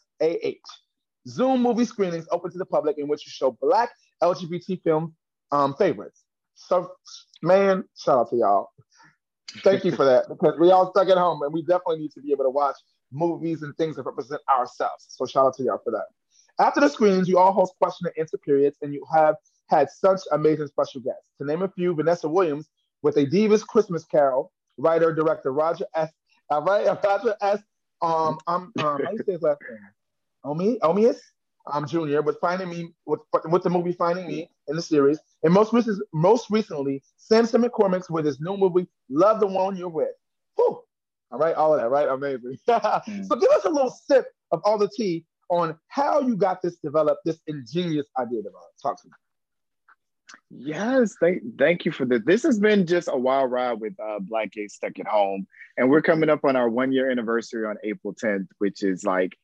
[1.27, 3.91] Zoom movie screenings open to the public in which you show Black
[4.23, 5.15] LGBT film
[5.53, 6.25] um, favorites.
[6.55, 6.93] So,
[7.43, 8.69] man, shout out to y'all.
[9.63, 12.21] Thank you for that because we all stuck at home and we definitely need to
[12.21, 12.77] be able to watch
[13.13, 15.07] movies and things that represent ourselves.
[15.09, 16.07] So, shout out to y'all for that.
[16.59, 19.37] After the screenings, you all host question and answer periods, and you have
[19.69, 21.31] had such amazing special guests.
[21.39, 22.69] To name a few, Vanessa Williams
[23.03, 26.13] with a Divas Christmas Carol, writer director Roger S.
[26.51, 27.61] All right, Roger S.
[28.03, 29.79] Um, um, um, how do you say his last name?
[30.45, 31.21] Omi, Omeus,
[31.73, 32.21] um, Jr.
[32.21, 35.99] with Finding Me with, with the movie Finding Me in the series, and most recent,
[36.13, 40.09] most recently, Samson McCormick's with his new movie Love the One You're With.
[40.57, 40.81] Whew.
[41.31, 42.09] All right, all of that, right?
[42.09, 42.59] Amazing.
[42.69, 43.27] mm.
[43.27, 46.77] So give us a little sip of all the tea on how you got this
[46.77, 48.81] developed, this ingenious idea developed.
[48.83, 49.13] Talk to me.
[50.51, 52.23] Yes, thank thank you for this.
[52.25, 55.91] This has been just a wild ride with uh, Black Gay Stuck at Home, and
[55.91, 59.37] we're coming up on our one year anniversary on April 10th, which is like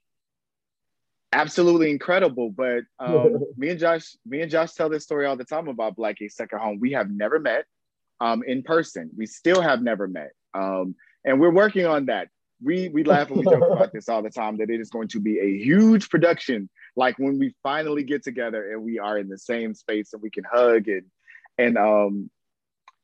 [1.33, 2.51] absolutely incredible.
[2.51, 5.97] But um, me and Josh, me and Josh tell this story all the time about
[5.97, 6.79] Black Stuck at Home.
[6.81, 7.65] We have never met
[8.21, 9.11] um, in person.
[9.17, 12.29] We still have never met, um, and we're working on that.
[12.63, 15.09] We we laugh and we joke about this all the time that it is going
[15.09, 16.69] to be a huge production.
[16.97, 20.31] Like when we finally get together and we are in the same space and we
[20.31, 21.05] can hug and
[21.57, 22.31] and um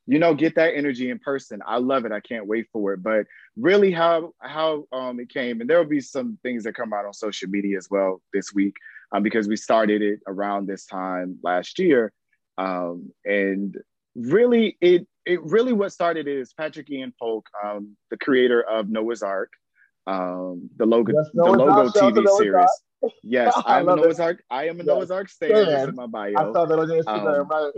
[0.07, 1.61] you know get that energy in person.
[1.67, 2.13] I love it.
[2.13, 3.03] I can't wait for it.
[3.03, 6.93] But really how how um it came and there will be some things that come
[6.93, 8.75] out on social media as well this week
[9.13, 12.13] um, because we started it around this time last year.
[12.59, 13.77] Um and
[14.15, 19.23] really it it really what started is patrick ian polk um the creator of noah's
[19.23, 19.53] arc
[20.07, 22.67] um the logo yes, the logo tv series.
[23.23, 24.23] Yes i'm a noah's it.
[24.23, 24.87] arc i am a yes.
[24.87, 26.33] noah's arc this in my bio.
[26.35, 27.73] I saw that on instagram um, right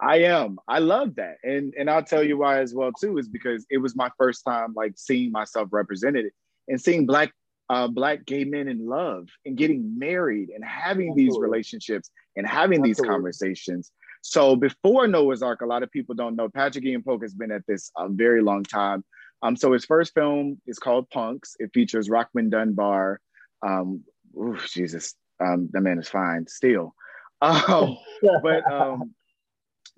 [0.00, 0.58] I am.
[0.68, 1.36] I love that.
[1.42, 4.44] And and I'll tell you why as well too is because it was my first
[4.44, 6.26] time like seeing myself represented
[6.68, 7.32] and seeing black
[7.70, 11.24] uh, black gay men in love and getting married and having Absolutely.
[11.24, 12.88] these relationships and having Absolutely.
[12.90, 13.92] these conversations.
[14.22, 17.50] So before Noah's Arc, a lot of people don't know Patrick Ian Polk has been
[17.50, 19.04] at this a very long time.
[19.42, 21.56] Um, so his first film is called Punks.
[21.58, 23.20] It features Rockmond Dunbar.
[23.66, 24.02] Um,
[24.36, 26.94] ooh, Jesus, um, the man is fine still.
[27.42, 27.98] Um,
[28.42, 29.14] but um,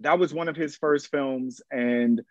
[0.01, 2.23] that was one of his first films, and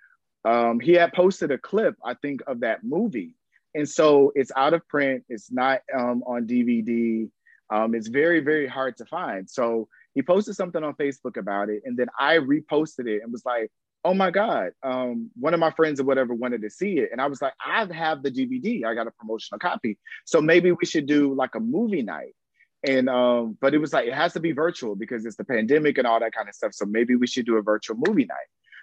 [0.45, 3.35] um, he had posted a clip, I think, of that movie.
[3.75, 5.23] And so it's out of print.
[5.29, 7.29] It's not um, on DVD.
[7.69, 9.49] Um, it's very, very hard to find.
[9.49, 13.45] So he posted something on Facebook about it, and then I reposted it and was
[13.45, 13.69] like,
[14.03, 17.21] "Oh my God!" Um, one of my friends or whatever wanted to see it, and
[17.21, 18.85] I was like, "I have the DVD.
[18.85, 19.99] I got a promotional copy.
[20.25, 22.33] So maybe we should do like a movie night."
[22.83, 25.97] And um, but it was like it has to be virtual because it's the pandemic
[25.97, 26.73] and all that kind of stuff.
[26.73, 28.37] So maybe we should do a virtual movie night.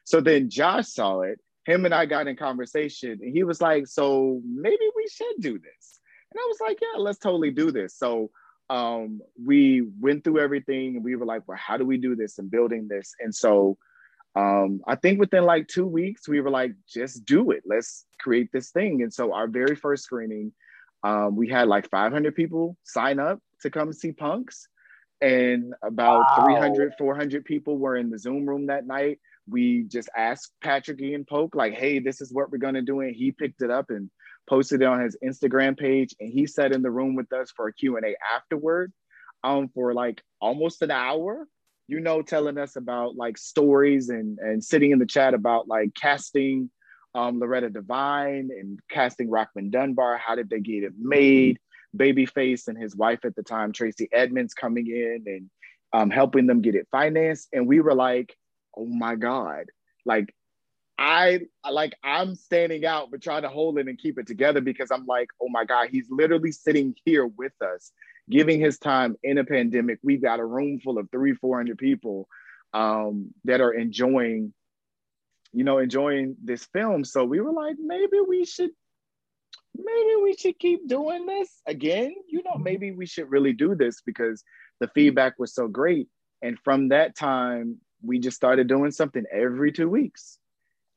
[0.05, 1.41] So then Josh saw it.
[1.65, 5.59] Him and I got in conversation, and he was like, "So maybe we should do
[5.59, 6.01] this."
[6.33, 8.31] And I was like, "Yeah, let's totally do this." So
[8.69, 12.39] um, we went through everything, and we were like, "Well, how do we do this?"
[12.39, 13.79] And building this, and so
[14.37, 17.63] um, I think within like two weeks, we were like, "Just do it.
[17.65, 20.53] Let's create this thing." And so our very first screening,
[21.05, 24.67] um, we had like 500 people sign up to come see punks
[25.21, 26.47] and about wow.
[26.47, 31.25] 300 400 people were in the zoom room that night we just asked patrick ian
[31.25, 33.91] polk like hey this is what we're going to do and he picked it up
[33.91, 34.11] and
[34.49, 37.69] posted it on his instagram page and he sat in the room with us for
[37.69, 38.93] a q&a afterward
[39.45, 41.47] um, for like almost an hour
[41.87, 45.91] you know telling us about like stories and and sitting in the chat about like
[45.95, 46.71] casting
[47.15, 51.59] um, loretta devine and casting Rockmond dunbar how did they get it made
[51.97, 55.51] Babyface and his wife at the time, Tracy Edmonds, coming in and
[55.93, 57.49] um, helping them get it financed.
[57.53, 58.37] And we were like,
[58.77, 59.67] oh my God.
[60.05, 60.35] Like,
[60.99, 64.91] I like I'm standing out, but trying to hold it and keep it together because
[64.91, 67.93] I'm like, oh my God, he's literally sitting here with us,
[68.31, 69.99] giving his time in a pandemic.
[70.03, 72.29] We've got a room full of three, 400 people.
[72.75, 74.53] um, that are enjoying,
[75.55, 77.05] you know, enjoying this film.
[77.05, 78.71] So we were like, maybe we should,
[79.77, 82.15] maybe we should keep doing this again.
[82.29, 84.43] You know, maybe we should really do this because
[84.81, 86.09] the feedback was so great.
[86.43, 90.39] And from that time, we just started doing something every two weeks.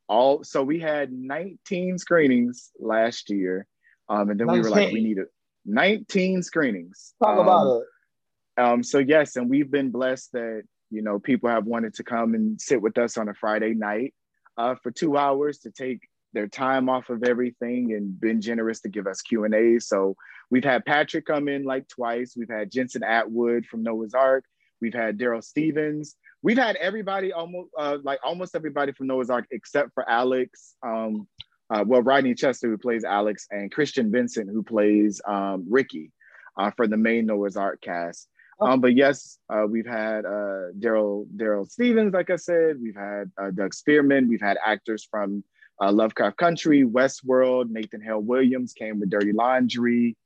[0.09, 3.67] All so we had 19 screenings last year.
[4.09, 4.63] Um, and then 19.
[4.63, 5.27] we were like, we needed
[5.65, 7.13] 19 screenings.
[7.21, 8.61] Talk um, about it.
[8.61, 12.33] Um, so yes, and we've been blessed that you know people have wanted to come
[12.33, 14.13] and sit with us on a Friday night
[14.57, 16.01] uh, for two hours to take
[16.33, 19.79] their time off of everything and been generous to give us Q and A.
[19.79, 20.15] So
[20.49, 22.35] we've had Patrick come in like twice.
[22.37, 24.43] We've had Jensen Atwood from Noah's Arc.
[24.81, 26.15] We've had Darryl Stephens.
[26.43, 30.75] We've had everybody almost uh, like almost everybody from Noah's Arc except for Alex.
[30.83, 31.27] Um,
[31.69, 36.11] uh, well, Rodney Chester who plays Alex and Christian Vincent who plays um, Ricky
[36.57, 38.27] uh, for the main Noah's Arc cast.
[38.59, 42.77] Um, but yes, uh, we've had uh, Darryl Darryl Stephens, like I said.
[42.81, 44.27] We've had uh, Doug Spearman.
[44.27, 45.43] We've had actors from
[45.81, 47.69] uh, Lovecraft Country, Westworld.
[47.69, 50.17] Nathan Hale Williams came with Dirty Laundry.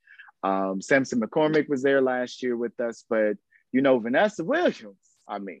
[0.42, 3.04] Um, Sampson McCormick was there last year with us.
[3.08, 3.36] But
[3.70, 4.96] you know, Vanessa Williams.
[5.28, 5.60] I mean,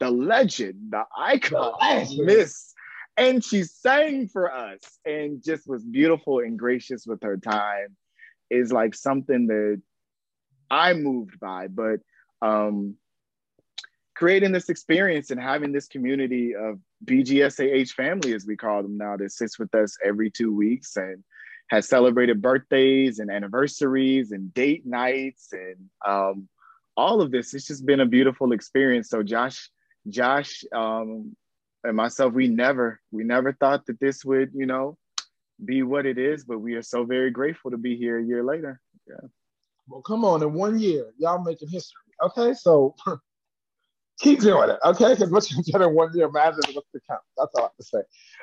[0.00, 1.74] the legend, the icon,
[2.18, 2.74] Miss,
[3.16, 7.96] and she sang for us and just was beautiful and gracious with her time.
[8.50, 9.82] Is like something that
[10.70, 12.00] I'm moved by, but
[12.42, 12.96] um,
[14.14, 19.16] creating this experience and having this community of BGSAH family, as we call them now,
[19.16, 21.22] that sits with us every two weeks and
[21.70, 26.48] has celebrated birthdays and anniversaries and date nights and um,
[26.96, 27.54] all of this.
[27.54, 29.08] It's just been a beautiful experience.
[29.08, 29.70] So Josh,
[30.08, 31.36] Josh, um,
[31.84, 34.98] and myself, we never, we never thought that this would, you know,
[35.64, 38.42] be what it is, but we are so very grateful to be here a year
[38.42, 38.80] later.
[39.06, 39.28] Yeah.
[39.86, 42.02] Well, come on, in one year, y'all making history.
[42.22, 42.94] Okay, so
[44.20, 44.78] keep doing it.
[44.84, 47.20] Okay, because what you get in one year matters what's to count.
[47.36, 47.98] That's all I have to say.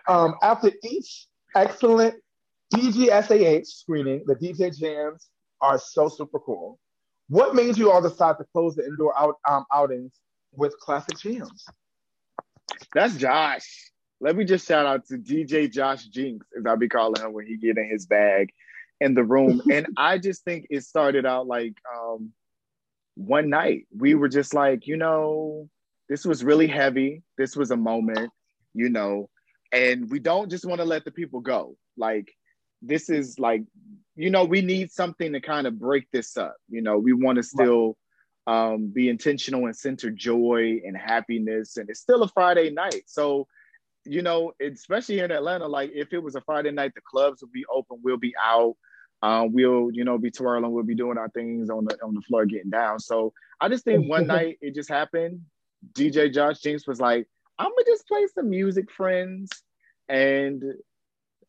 [0.07, 2.15] Um, after each excellent
[2.73, 5.29] BGSAH screening, the DJ jams
[5.61, 6.79] are so super cool.
[7.27, 10.13] What made you all decide to close the indoor out, um, outings
[10.53, 11.65] with classic jams?
[12.93, 13.91] That's Josh.
[14.21, 17.45] Let me just shout out to DJ Josh Jinx, as I'll be calling him when
[17.45, 18.51] he get in his bag
[19.01, 19.61] in the room.
[19.71, 22.31] and I just think it started out like um,
[23.15, 23.87] one night.
[23.95, 25.69] We were just like, you know,
[26.07, 27.23] this was really heavy.
[27.37, 28.31] This was a moment,
[28.73, 29.29] you know,
[29.71, 31.75] and we don't just want to let the people go.
[31.97, 32.27] Like,
[32.81, 33.63] this is like,
[34.15, 36.55] you know, we need something to kind of break this up.
[36.69, 37.97] You know, we want to still
[38.47, 38.73] right.
[38.73, 41.77] um, be intentional and center joy and happiness.
[41.77, 43.03] And it's still a Friday night.
[43.07, 43.47] So,
[44.05, 47.41] you know, especially here in Atlanta, like if it was a Friday night, the clubs
[47.41, 48.75] will be open, we'll be out.
[49.21, 52.21] Um, we'll, you know, be twirling, we'll be doing our things on the on the
[52.21, 52.99] floor, getting down.
[52.99, 55.41] So I just think one night it just happened.
[55.93, 59.49] DJ Josh Jinx was like, I'm gonna just play some music, friends.
[60.09, 60.63] And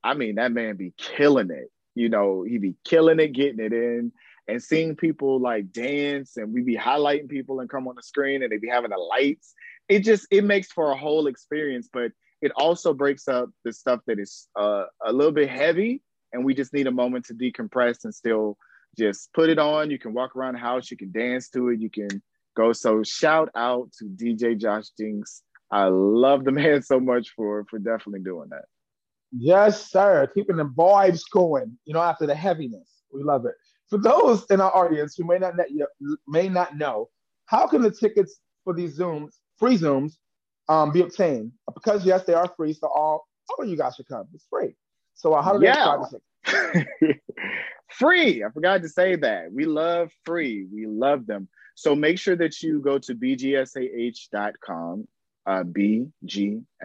[0.03, 1.71] I mean, that man be killing it.
[1.95, 4.13] You know, he be killing it, getting it in,
[4.47, 8.43] and seeing people like dance, and we be highlighting people and come on the screen,
[8.43, 9.55] and they be having the lights.
[9.89, 14.01] It just it makes for a whole experience, but it also breaks up the stuff
[14.07, 16.03] that is uh, a little bit heavy
[16.37, 18.59] and we just need a moment to decompress and still
[18.97, 19.91] just put it on.
[19.91, 22.23] You can walk around the house, you can dance to it, you can
[22.57, 22.73] go.
[22.73, 25.43] So shout out to DJ Josh Jinx.
[25.71, 28.67] I love the man so much for for definitely doing that.
[29.33, 30.31] Yes, sir.
[30.35, 32.89] Keeping the vibes going, you know, after the heaviness.
[33.13, 33.55] We love it.
[33.89, 35.55] For those in our audience who may not
[36.29, 37.09] may not know,
[37.47, 40.15] how can the tickets for these Zooms, free Zooms,
[40.69, 41.53] um, be obtained?
[41.73, 44.27] Because yes, they are free, so all all of you guys should come.
[44.35, 44.75] It's free.
[45.17, 45.97] So how do yeah.
[47.03, 47.21] they
[47.91, 48.45] free.
[48.45, 49.53] I forgot to say that.
[49.53, 50.67] We love free.
[50.73, 51.49] We love them.
[51.75, 55.09] So make sure that you go to bgsah.com,
[55.47, 56.79] uh, bgsah.com,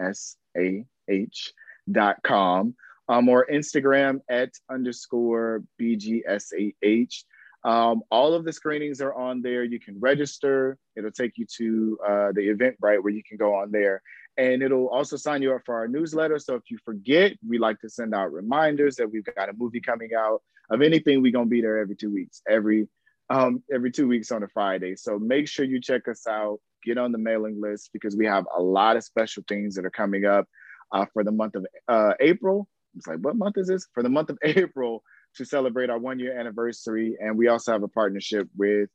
[3.08, 7.24] um, or Instagram at underscore bgsah.
[7.64, 9.62] Um, all of the screenings are on there.
[9.62, 10.76] You can register.
[10.96, 14.02] It'll take you to uh, the Eventbrite where you can go on there
[14.36, 16.38] and it'll also sign you up for our newsletter.
[16.38, 19.80] So if you forget, we like to send out reminders that we've got a movie
[19.80, 21.22] coming out of anything.
[21.22, 22.88] We're gonna be there every two weeks, every
[23.30, 24.96] um, every two weeks on a Friday.
[24.96, 28.46] So make sure you check us out, get on the mailing list because we have
[28.56, 30.46] a lot of special things that are coming up
[30.92, 32.68] uh, for the month of uh, April.
[32.96, 33.86] It's like, what month is this?
[33.94, 35.02] For the month of April
[35.36, 37.16] to celebrate our one year anniversary.
[37.18, 38.90] And we also have a partnership with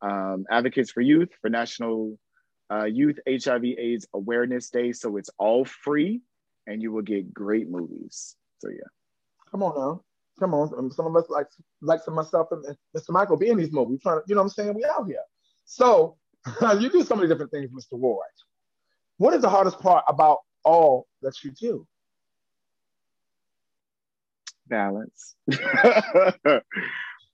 [0.00, 2.18] um, Advocates for Youth for National
[2.72, 4.92] uh, Youth HIV AIDS Awareness Day.
[4.92, 6.22] So it's all free
[6.66, 8.36] and you will get great movies.
[8.58, 8.88] So yeah.
[9.50, 10.02] Come on now.
[10.40, 10.72] Come on.
[10.78, 11.48] Um, some of us like
[11.82, 12.64] like some myself and
[12.96, 13.10] Mr.
[13.10, 14.00] Michael be in these movies.
[14.02, 14.74] Trying to, you know what I'm saying?
[14.74, 15.22] We out here.
[15.64, 16.16] So
[16.80, 17.98] you do so many different things, Mr.
[17.98, 18.24] Ward.
[19.18, 21.86] what is the hardest part about all that you do?
[24.68, 25.34] Balance.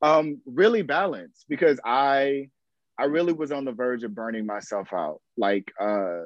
[0.02, 2.48] um, really balance because I
[2.98, 6.22] I really was on the verge of burning myself out like uh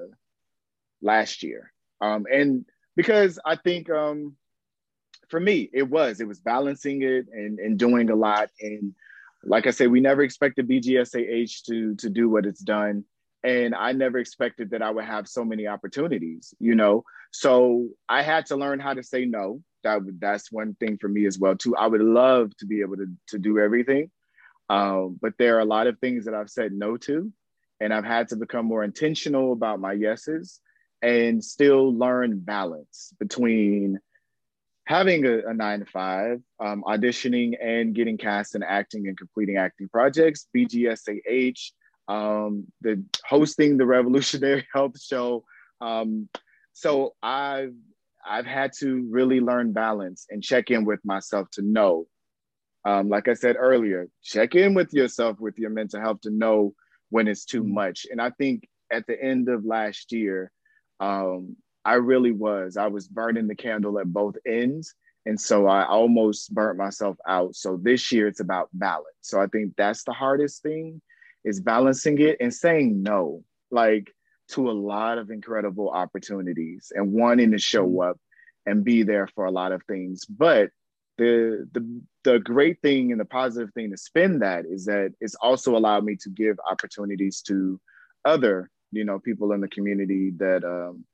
[1.00, 1.72] last year.
[2.00, 2.64] Um and
[2.96, 4.36] because I think um
[5.28, 8.94] for me it was it was balancing it and and doing a lot and
[9.44, 13.04] like I said we never expected BGSAH to to do what it's done
[13.44, 17.04] and I never expected that I would have so many opportunities, you know.
[17.32, 19.62] So I had to learn how to say no.
[19.82, 21.74] That that's one thing for me as well too.
[21.74, 24.10] I would love to be able to to do everything,
[24.72, 27.30] um, but there are a lot of things that I've said no to,
[27.78, 30.60] and I've had to become more intentional about my yeses
[31.02, 33.98] and still learn balance between
[34.86, 39.58] having a, a nine to five, um, auditioning and getting cast and acting and completing
[39.58, 41.72] acting projects, BGSAH,
[42.08, 45.44] um, the hosting the Revolutionary Health Show.
[45.82, 46.30] Um,
[46.72, 47.74] so I've
[48.26, 52.06] I've had to really learn balance and check in with myself to know.
[52.85, 56.74] Um, like I said earlier, check in with yourself with your mental health to know
[57.11, 57.74] when it's too mm-hmm.
[57.74, 58.07] much.
[58.11, 60.51] And I think at the end of last year,
[61.01, 62.76] um, I really was.
[62.76, 64.95] I was burning the candle at both ends.
[65.26, 67.55] And so I almost burnt myself out.
[67.55, 69.07] So this year it's about balance.
[69.20, 71.01] So I think that's the hardest thing
[71.45, 74.12] is balancing it and saying no, like
[74.51, 78.11] to a lot of incredible opportunities and wanting to show mm-hmm.
[78.11, 78.20] up
[78.66, 80.24] and be there for a lot of things.
[80.24, 80.70] But
[81.18, 85.34] the the the great thing and the positive thing to spin that is that it's
[85.36, 87.80] also allowed me to give opportunities to
[88.24, 91.04] other you know people in the community that um,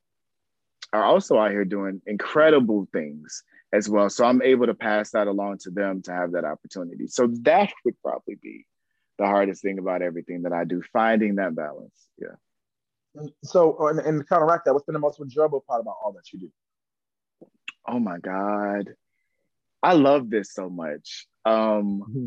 [0.92, 3.42] are also out here doing incredible things
[3.72, 7.07] as well so i'm able to pass that along to them to have that opportunity
[7.07, 8.64] so that would probably be
[9.18, 12.09] the hardest thing about everything that I do, finding that balance.
[12.18, 13.26] Yeah.
[13.42, 16.38] So, and, and counteract that, what's been the most enjoyable part about all that you
[16.38, 16.51] do?
[17.86, 18.94] Oh my God.
[19.83, 21.26] I love this so much.
[21.45, 22.26] Um, mm-hmm.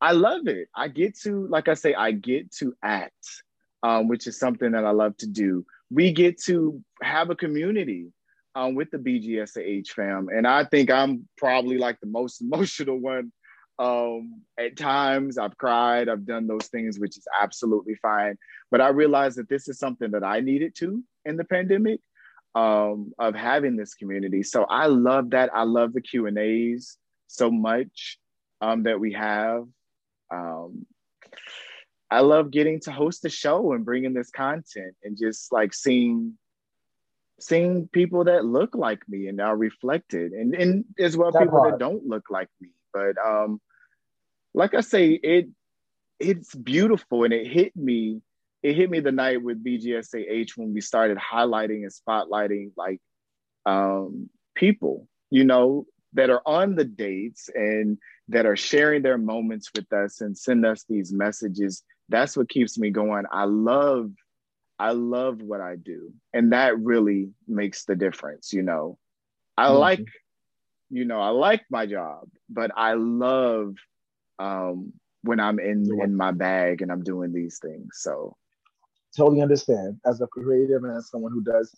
[0.00, 0.68] I love it.
[0.74, 3.42] I get to, like I say, I get to act,
[3.82, 5.64] um, which is something that I love to do.
[5.90, 8.12] We get to have a community
[8.54, 10.28] um, with the BGSAH fam.
[10.28, 13.32] And I think I'm probably like the most emotional one
[13.80, 18.36] um, at times I've cried, I've done those things, which is absolutely fine.
[18.70, 22.00] But I realized that this is something that I needed to in the pandemic
[22.54, 24.42] um, of having this community.
[24.42, 25.50] So I love that.
[25.54, 26.96] I love the Q and A's
[27.26, 28.18] so much
[28.60, 29.64] um, that we have.
[30.32, 30.86] Um,
[32.10, 36.36] I love getting to host the show and bringing this content and just like seeing
[37.38, 41.58] seeing people that look like me and are reflected and, and as well that people
[41.58, 41.70] part.
[41.70, 43.58] that don't look like me but um
[44.54, 45.48] like I say, it
[46.18, 48.20] it's beautiful and it hit me.
[48.62, 53.00] It hit me the night with BGSAH when we started highlighting and spotlighting like
[53.64, 57.98] um, people, you know, that are on the dates and
[58.28, 61.82] that are sharing their moments with us and send us these messages.
[62.08, 63.24] That's what keeps me going.
[63.30, 64.10] I love,
[64.78, 66.12] I love what I do.
[66.32, 68.98] And that really makes the difference, you know.
[69.56, 69.76] I mm-hmm.
[69.76, 70.06] like,
[70.90, 73.74] you know, I like my job, but I love
[74.38, 74.92] um,
[75.22, 77.98] when I'm in in my bag and I'm doing these things.
[78.00, 78.36] So
[79.16, 81.74] totally understand as a creative and as someone who does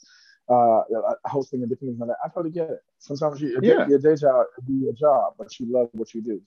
[0.48, 2.18] uh, uh hosting and different things like that.
[2.24, 2.80] I totally get it.
[2.98, 3.86] Sometimes you, yeah.
[3.88, 6.40] your day job be your job, but you love what you do.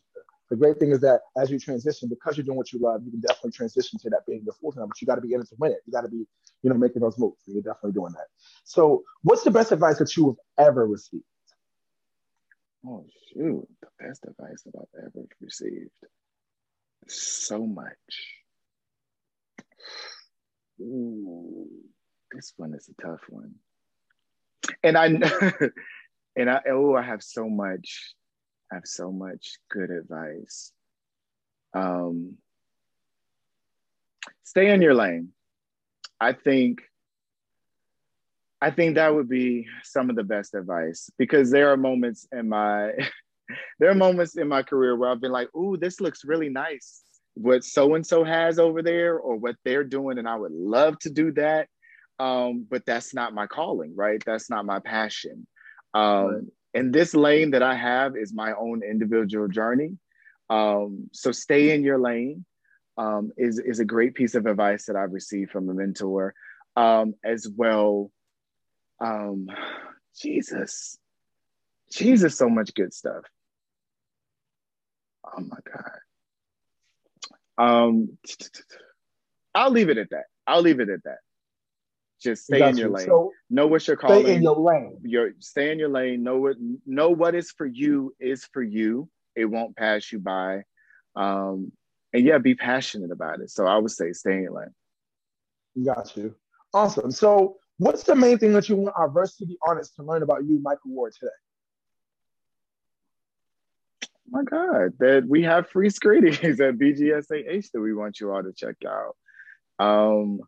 [0.49, 3.09] The great thing is that as you transition, because you're doing what you love, you
[3.09, 4.87] can definitely transition to that being your full time.
[4.87, 5.79] But you got to be in it to win it.
[5.87, 6.27] You got to be,
[6.61, 7.41] you know, making those moves.
[7.47, 8.27] And you're definitely doing that.
[8.63, 11.23] So, what's the best advice that you have ever received?
[12.87, 15.89] Oh shoot, the best advice that I've ever received.
[17.07, 17.93] So much.
[20.81, 21.67] Ooh,
[22.31, 23.55] this one is a tough one.
[24.83, 25.05] And I
[26.35, 28.13] and I oh I have so much,
[28.71, 30.71] I have so much good advice.
[31.73, 32.37] Um
[34.43, 35.29] stay in your lane.
[36.19, 36.81] I think
[38.61, 42.49] I think that would be some of the best advice because there are moments in
[42.49, 42.91] my
[43.79, 47.03] there are moments in my career where I've been like, "Ooh, this looks really nice."
[47.35, 50.97] What so and so has over there, or what they're doing, and I would love
[50.99, 51.67] to do that,
[52.19, 54.23] um, but that's not my calling, right?
[54.25, 55.45] That's not my passion.
[55.93, 56.43] Um, right.
[56.73, 59.97] And this lane that I have is my own individual journey.
[60.49, 62.45] Um, so stay in your lane
[62.97, 66.33] um, is is a great piece of advice that I've received from a mentor,
[66.75, 68.11] um, as well
[68.99, 69.47] um,
[70.19, 70.97] Jesus,
[71.91, 73.23] Jesus, so much good stuff.
[75.25, 76.04] Oh my God.
[77.57, 78.17] Um,
[79.53, 80.25] I'll leave it at that.
[80.45, 81.17] I'll leave it at that.
[82.21, 83.05] Just stay in your lane.
[83.05, 84.25] So know what you're calling.
[84.25, 84.97] Stay in your lane.
[85.03, 86.23] Your stay in your lane.
[86.23, 89.09] Know what know what is for you is for you.
[89.35, 90.63] It won't pass you by.
[91.15, 91.71] Um,
[92.13, 93.49] and yeah, be passionate about it.
[93.49, 95.85] So I would say stay in your lane.
[95.85, 96.35] Got you.
[96.73, 97.11] Awesome.
[97.11, 100.59] So what's the main thing that you want our varsity artists to learn about you,
[100.61, 101.31] Michael Ward, today?
[104.29, 108.53] My God, that we have free screenings at BGSAH that we want you all to
[108.53, 109.15] check out.
[109.77, 110.39] Um,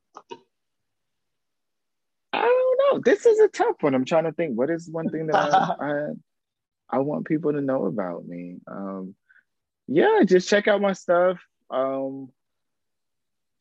[2.33, 3.01] I don't know.
[3.03, 3.95] This is a tough one.
[3.95, 4.57] I'm trying to think.
[4.57, 8.57] What is one thing that I, I, I want people to know about me?
[8.69, 9.15] Um,
[9.87, 11.39] yeah, just check out my stuff.
[11.69, 12.29] Um,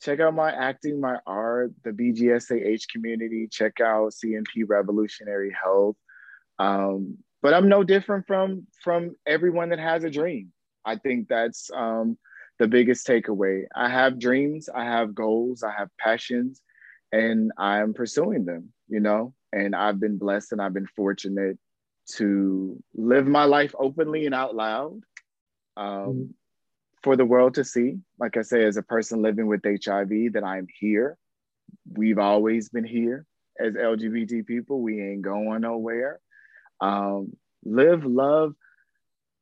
[0.03, 3.49] check out my acting, my art, the BGSAH community.
[3.51, 5.97] Check out CNP Revolutionary Health.
[6.59, 10.53] Um, but I'm no different from from everyone that has a dream.
[10.85, 12.19] I think that's um,
[12.59, 13.67] the biggest takeaway.
[13.73, 16.61] I have dreams, I have goals, I have passions,
[17.13, 18.73] and I'm pursuing them.
[18.89, 21.57] You know, and I've been blessed and I've been fortunate
[22.17, 25.03] to live my life openly and out loud
[25.77, 26.25] um, mm-hmm.
[27.05, 27.99] for the world to see.
[28.19, 31.17] Like I say, as a person living with HIV, that I'm here.
[31.93, 33.25] We've always been here
[33.61, 34.81] as LGBT people.
[34.81, 36.19] We ain't going nowhere
[36.81, 38.55] um, live, love,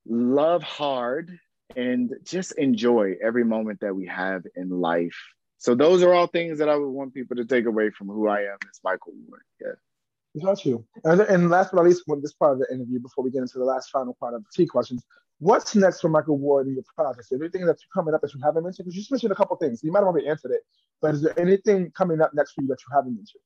[0.06, 1.38] love hard,
[1.76, 5.16] and just enjoy every moment that we have in life.
[5.58, 8.28] So those are all things that I would want people to take away from who
[8.28, 9.42] I am as Michael Ward.
[9.60, 10.42] Yeah.
[10.42, 10.84] Got you.
[11.04, 13.58] And, last but not least, with this part of the interview, before we get into
[13.58, 15.04] the last final part of the T questions,
[15.38, 17.30] what's next for Michael Ward and your projects?
[17.30, 18.84] Is there anything that's coming up that you haven't mentioned?
[18.84, 19.82] Because you just mentioned a couple things.
[19.82, 20.62] You might have already answered it,
[21.00, 23.42] but is there anything coming up next for you that you haven't mentioned?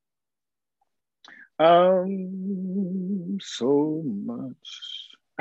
[1.58, 4.56] Um, so much.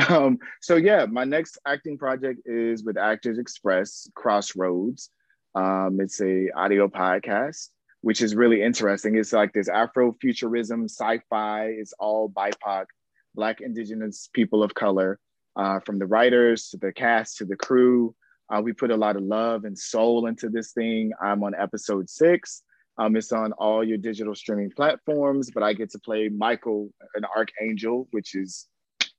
[0.10, 5.10] Um, so yeah, my next acting project is with Actors Express Crossroads.
[5.56, 7.70] Um, it's a audio podcast,
[8.02, 9.16] which is really interesting.
[9.16, 11.66] It's like this Afrofuturism, sci-fi.
[11.66, 12.86] It's all BIPOC,
[13.34, 15.20] Black Indigenous people of color,
[15.56, 18.16] uh, from the writers to the cast to the crew.
[18.54, 21.12] Uh, we put a lot of love and soul into this thing.
[21.22, 22.62] I'm on episode six.
[22.98, 27.26] Um, it's on all your digital streaming platforms, but I get to play Michael, an
[27.36, 28.68] archangel, which is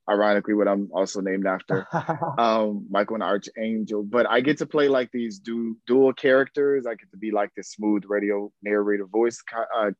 [0.09, 1.87] ironically what I'm also named after.
[2.37, 4.03] um, Michael, an archangel.
[4.03, 6.85] But I get to play like these du- dual characters.
[6.85, 9.41] I get to be like this smooth radio narrator voice
[9.77, 9.91] uh,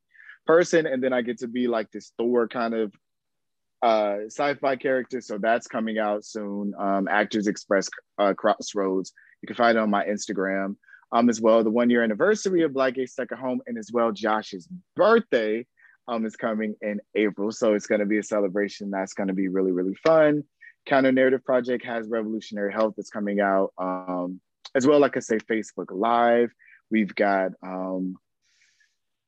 [0.45, 2.93] person, and then I get to be like this Thor kind of
[3.81, 5.21] uh, sci-fi character.
[5.21, 6.73] So that's coming out soon.
[6.77, 9.13] Um, Actors Express uh, Crossroads.
[9.41, 10.75] You can find it on my Instagram
[11.11, 11.63] um, as well.
[11.63, 15.65] The one year anniversary of Black Gay Second Home, and as well Josh's birthday
[16.07, 17.51] um, is coming in April.
[17.51, 20.43] So it's going to be a celebration that's going to be really, really fun.
[20.85, 24.39] Counter Narrative Project has Revolutionary Health that's coming out, um,
[24.75, 24.99] as well.
[24.99, 26.51] Like I say, Facebook Live.
[26.91, 28.15] We've got um,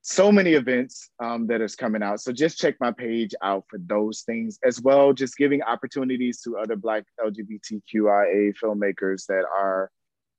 [0.01, 2.19] so many events um, that is coming out.
[2.19, 5.13] So just check my page out for those things as well.
[5.13, 9.91] Just giving opportunities to other Black LGBTQIA filmmakers that are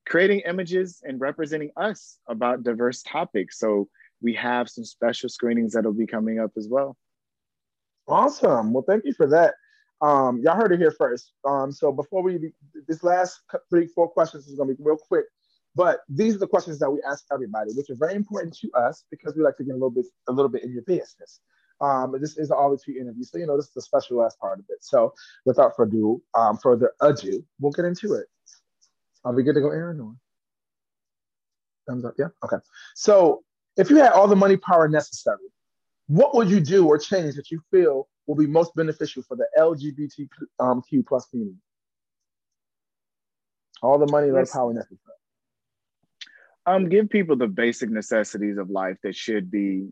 [0.06, 3.58] creating images and representing us about diverse topics.
[3.58, 3.88] So
[4.20, 6.96] we have some special screenings that'll be coming up as well.
[8.08, 8.72] Awesome.
[8.72, 9.54] Well, thank you for that.
[10.00, 11.32] Um, y'all heard it here first.
[11.44, 12.52] Um, so before we,
[12.88, 13.40] this last
[13.70, 15.26] three, four questions is gonna be real quick,
[15.76, 19.04] but these are the questions that we ask everybody, which are very important to us
[19.10, 21.40] because we like to get a little bit, a little bit in your business.
[21.80, 24.38] Um, this is all the two interviews, so you know this is the special last
[24.38, 24.84] part of it.
[24.84, 28.26] So without further ado, um, further ado, we'll get into it.
[29.24, 30.00] Are we good to go, Aaron?
[30.00, 30.14] Or?
[31.88, 32.14] Thumbs up.
[32.18, 32.28] Yeah.
[32.44, 32.56] Okay.
[32.94, 33.42] So,
[33.76, 35.38] if you had all the money power necessary,
[36.06, 39.46] what would you do or change that you feel will be most beneficial for the
[39.58, 40.28] LGBTQ
[40.60, 41.58] um, plus community?
[43.82, 44.98] All the money, and power necessary.
[46.66, 49.88] Um, give people the basic necessities of life that should be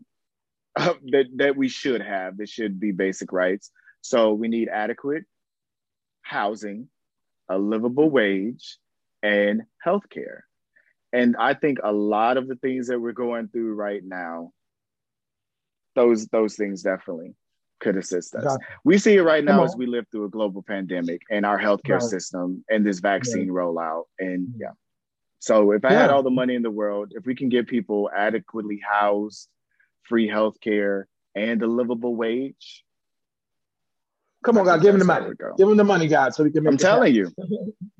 [0.77, 2.37] uh, that that we should have.
[2.37, 3.71] That should be basic rights.
[4.01, 5.25] So we need adequate
[6.21, 6.87] housing,
[7.49, 8.77] a livable wage,
[9.23, 10.41] and healthcare.
[11.13, 14.51] And I think a lot of the things that we're going through right now,
[15.95, 17.35] those those things definitely
[17.81, 18.57] could assist us.
[18.85, 21.99] We see it right now as we live through a global pandemic and our healthcare
[21.99, 22.01] right.
[22.01, 23.53] system and this vaccine yeah.
[23.53, 24.03] rollout.
[24.19, 24.61] And mm-hmm.
[24.61, 24.71] yeah.
[25.39, 26.01] So if I yeah.
[26.01, 29.49] had all the money in the world, if we can get people adequately housed,
[30.03, 31.05] free healthcare,
[31.35, 32.85] and a livable wage,
[34.43, 35.31] Come on, God, give him the money.
[35.57, 37.31] Give him the money, God, so we can make I'm telling you.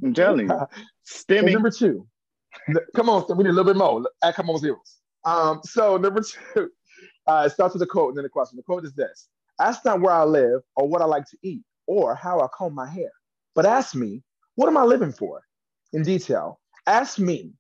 [0.03, 0.59] I'm telling you.
[1.07, 1.53] Stimming.
[1.53, 2.07] number two.
[2.95, 4.03] come on, we need a little bit more.
[4.23, 4.99] Add come on zeros.
[5.23, 6.21] Um, so number
[6.53, 6.69] two,
[7.27, 8.57] uh, it starts with a quote and then the question.
[8.57, 9.27] The quote is this:
[9.59, 12.73] Ask not where I live or what I like to eat or how I comb
[12.73, 13.11] my hair,
[13.53, 14.23] but ask me,
[14.55, 15.41] what am I living for?
[15.93, 17.51] In detail, ask me,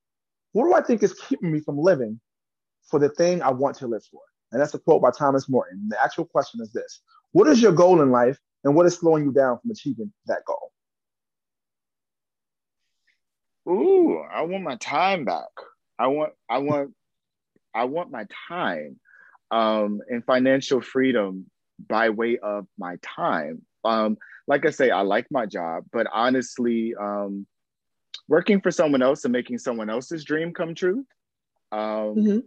[0.53, 2.19] what do I think is keeping me from living
[2.89, 4.21] for the thing I want to live for?
[4.51, 5.87] And that's a quote by Thomas Merton.
[5.89, 7.01] The actual question is this
[7.31, 10.43] What is your goal in life and what is slowing you down from achieving that
[10.45, 10.71] goal?
[13.67, 15.49] Ooh, I want my time back.
[15.99, 16.93] I want, I want,
[17.73, 18.99] I want my time
[19.51, 21.49] um, and financial freedom
[21.87, 23.63] by way of my time.
[23.83, 27.45] Um, like I say, I like my job, but honestly, um,
[28.27, 31.05] working for someone else and making someone else's dream come true
[31.71, 32.39] um, mm-hmm.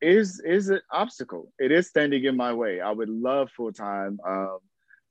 [0.00, 1.52] is is an obstacle.
[1.58, 2.80] It is standing in my way.
[2.80, 4.58] I would love full time um,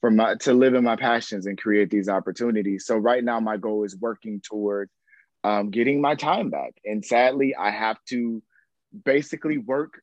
[0.05, 2.85] for my to live in my passions and create these opportunities.
[2.85, 4.87] So right now, my goal is working toward
[5.43, 6.75] um, getting my time back.
[6.85, 8.43] And sadly, I have to
[9.03, 9.99] basically work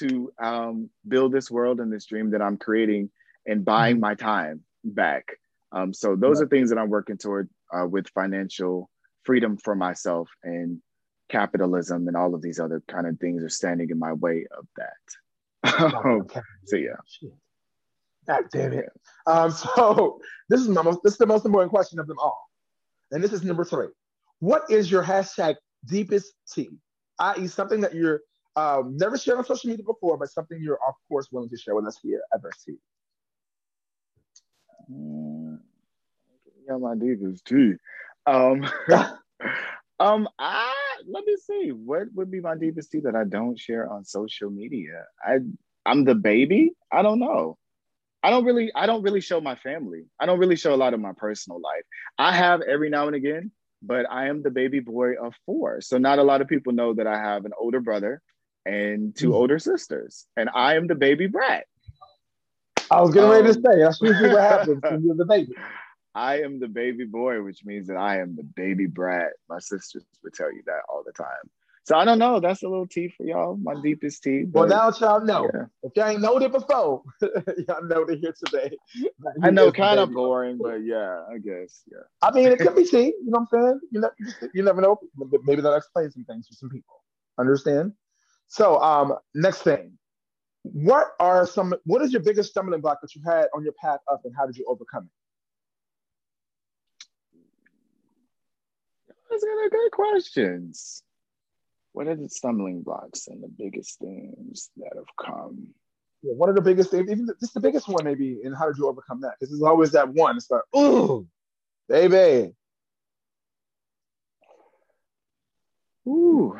[0.00, 3.08] to um, build this world and this dream that I'm creating
[3.46, 4.02] and buying mm-hmm.
[4.02, 5.24] my time back.
[5.72, 8.90] Um, so those are things that I'm working toward uh, with financial
[9.22, 10.82] freedom for myself and
[11.30, 14.66] capitalism and all of these other kind of things are standing in my way of
[14.76, 16.26] that.
[16.66, 17.30] so yeah.
[18.28, 18.86] God damn it.
[19.26, 22.38] Um, so this is my most, this is the most important question of them all.
[23.10, 23.88] And this is number three.
[24.40, 25.56] What is your hashtag
[25.86, 26.68] deepest tea?
[27.18, 28.20] I.e., something that you're
[28.54, 31.74] um, never shared on social media before, but something you're of course willing to share
[31.74, 32.40] with us here at.
[34.90, 35.58] Mm,
[36.68, 37.74] got my deepest tea.
[38.26, 38.64] Um,
[40.00, 40.74] um, I
[41.08, 41.70] let me see.
[41.70, 45.04] What would be my deepest tea that I don't share on social media?
[45.24, 45.38] I
[45.86, 46.72] I'm the baby.
[46.92, 47.58] I don't know.
[48.22, 50.04] I don't really I don't really show my family.
[50.20, 51.84] I don't really show a lot of my personal life.
[52.18, 53.52] I have every now and again,
[53.82, 55.80] but I am the baby boy of four.
[55.80, 58.20] So not a lot of people know that I have an older brother
[58.66, 61.66] and 2 mm older sisters, and I am the baby brat.
[62.90, 65.24] I was getting um, ready to um, say that's usually what happens when you're the
[65.24, 65.52] baby.
[66.14, 69.32] I am the baby boy, which means that I am the baby brat.
[69.48, 71.50] My sisters would tell you that all the time.
[71.88, 72.38] So I don't know.
[72.38, 73.56] That's a little tea for y'all.
[73.56, 74.42] My deepest tea.
[74.42, 75.48] But, well, now y'all know.
[75.54, 75.64] Yeah.
[75.82, 78.76] If y'all ain't know it before, y'all know it here today.
[79.42, 82.02] I know, kind of boring, but yeah, I guess yeah.
[82.20, 83.06] I mean, it could be tea.
[83.06, 83.80] You know what I'm saying?
[83.90, 84.10] You, know,
[84.52, 85.00] you never know.
[85.44, 87.02] Maybe that explains some things for some people.
[87.38, 87.94] Understand?
[88.48, 89.92] So, um, next thing,
[90.64, 91.74] what are some?
[91.84, 94.44] What is your biggest stumbling block that you had on your path up, and how
[94.44, 95.08] did you overcome
[97.32, 97.40] it?
[99.30, 101.02] Those are good questions.
[101.98, 105.66] What are the stumbling blocks and the biggest things that have come?
[106.22, 108.78] Yeah, one of the biggest things, even just the biggest one, maybe, and how did
[108.78, 109.32] you overcome that?
[109.32, 110.36] Because there's always that one.
[110.36, 111.26] It's like, ooh,
[111.88, 112.54] baby.
[116.06, 116.56] Ooh.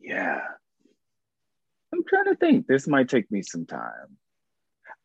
[0.00, 0.40] Yeah.
[1.92, 2.66] I'm trying to think.
[2.66, 4.18] This might take me some time.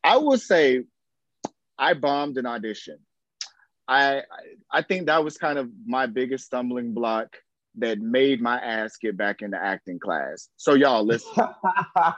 [0.02, 0.82] I will say
[1.78, 2.98] I bombed an audition.
[3.90, 4.22] I
[4.70, 7.36] I think that was kind of my biggest stumbling block
[7.78, 10.48] that made my ass get back into acting class.
[10.56, 11.44] So y'all listen.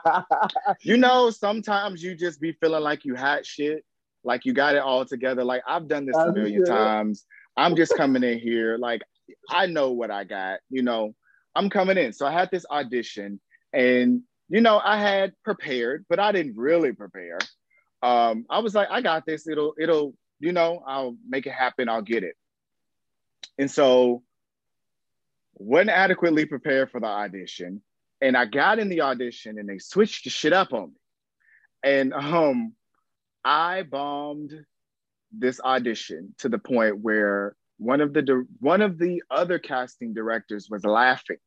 [0.81, 3.83] you know, sometimes you just be feeling like you had shit,
[4.23, 5.43] like you got it all together.
[5.43, 7.25] Like I've done this a million times.
[7.57, 9.01] I'm just coming in here, like
[9.49, 10.59] I know what I got.
[10.69, 11.15] You know,
[11.55, 12.13] I'm coming in.
[12.13, 13.39] So I had this audition,
[13.73, 17.39] and you know, I had prepared, but I didn't really prepare.
[18.03, 19.47] Um, I was like, I got this.
[19.47, 20.13] It'll it'll
[20.43, 22.35] you know, I'll make it happen, I'll get it.
[23.57, 24.23] And so
[25.55, 27.81] wasn't adequately prepared for the audition.
[28.19, 30.99] And I got in the audition and they switched the shit up on me.
[31.81, 32.73] And um
[33.45, 34.53] I bombed
[35.31, 40.69] this audition to the point where one of the one of the other casting directors
[40.69, 41.37] was laughing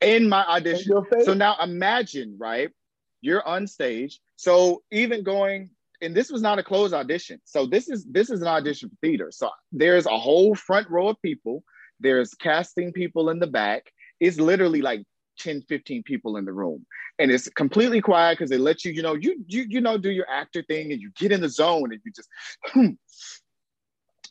[0.00, 0.96] in my audition.
[1.24, 2.70] So now imagine, right?
[3.20, 4.20] You're on stage.
[4.36, 5.70] So even going
[6.02, 7.40] and this was not a closed audition.
[7.44, 9.30] So this is this is an audition for theater.
[9.30, 11.62] So there's a whole front row of people.
[12.00, 13.90] There's casting people in the back.
[14.20, 15.04] It's literally like
[15.38, 16.86] 10, 15 people in the room.
[17.18, 20.10] And it's completely quiet because they let you, you know, you you you know, do
[20.10, 22.28] your actor thing and you get in the zone and you just
[22.64, 22.90] hmm.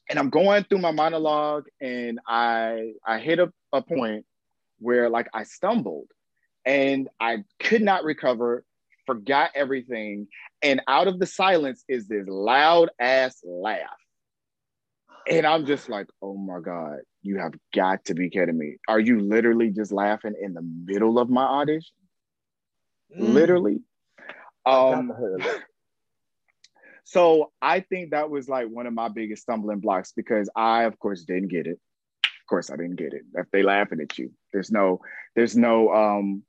[0.09, 4.25] and I'm going through my monologue and I I hit a, a point
[4.79, 6.07] where like I stumbled
[6.65, 8.63] and I could not recover
[9.05, 10.27] forgot everything.
[10.61, 13.79] And out of the silence is this loud ass laugh.
[15.29, 18.77] And I'm just like, oh my God, you have got to be kidding me.
[18.87, 21.95] Are you literally just laughing in the middle of my audition?
[23.17, 23.33] Mm.
[23.33, 23.79] Literally.
[24.65, 25.11] Um,
[27.03, 30.99] so I think that was like one of my biggest stumbling blocks because I, of
[30.99, 31.79] course, didn't get it.
[32.23, 33.23] Of course, I didn't get it.
[33.33, 35.01] If they laughing at you, there's no,
[35.35, 36.43] there's no um,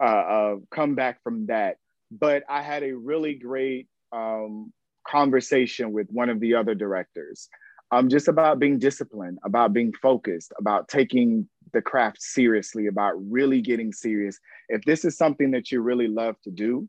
[0.00, 1.76] uh, uh, come back from that
[2.10, 4.72] but I had a really great um,
[5.06, 7.48] conversation with one of the other directors,
[7.90, 13.60] um, just about being disciplined, about being focused, about taking the craft seriously, about really
[13.60, 14.38] getting serious.
[14.68, 16.88] If this is something that you really love to do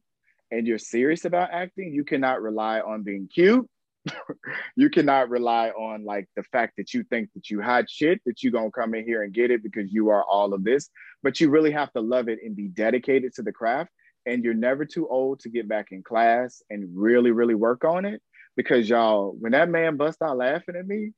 [0.50, 3.68] and you're serious about acting, you cannot rely on being cute.
[4.76, 8.42] you cannot rely on like the fact that you think that you had shit that
[8.42, 10.90] you're gonna come in here and get it because you are all of this
[11.22, 13.92] but you really have to love it and be dedicated to the craft
[14.26, 18.06] and you're never too old to get back in class and really really work on
[18.06, 18.22] it
[18.56, 21.12] because y'all when that man bust out laughing at me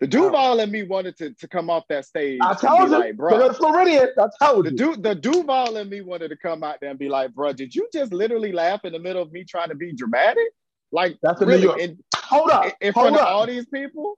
[0.00, 2.40] the Duval and me wanted to, to come off that stage.
[2.42, 3.48] I told you, like, bro.
[3.48, 4.70] The Floridian, I told the.
[4.70, 7.74] Du, the Duval and me wanted to come out there and be like, bro, did
[7.74, 10.48] you just literally laugh in the middle of me trying to be dramatic?
[10.90, 11.80] Like, that's really, New York.
[11.80, 13.22] In, hold up, in, in hold front up.
[13.22, 14.14] of all these people.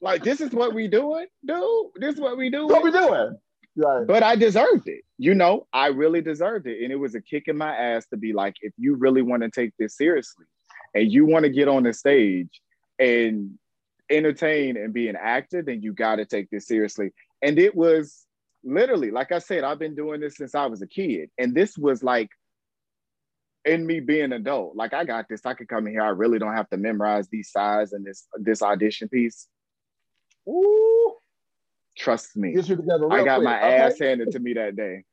[0.00, 1.86] Like, this is what we doing, dude.
[1.96, 2.68] This is what we doing.
[2.68, 3.36] What we doing?
[3.76, 4.06] Right.
[4.06, 5.02] But I deserved it.
[5.18, 8.16] You know, I really deserved it, and it was a kick in my ass to
[8.16, 10.46] be like, if you really want to take this seriously,
[10.94, 12.60] and you want to get on the stage
[12.98, 13.58] and
[14.10, 17.12] entertain and be an actor, then you got to take this seriously.
[17.42, 18.26] And it was
[18.64, 21.30] literally, like I said, I've been doing this since I was a kid.
[21.38, 22.30] And this was like
[23.64, 24.76] in me being an adult.
[24.76, 25.44] Like I got this.
[25.44, 26.02] I could come in here.
[26.02, 29.48] I really don't have to memorize these sides and this this audition piece.
[30.48, 31.14] Ooh,
[31.96, 32.54] trust me.
[32.56, 33.44] I got quick.
[33.44, 33.76] my okay.
[33.76, 35.04] ass handed to me that day.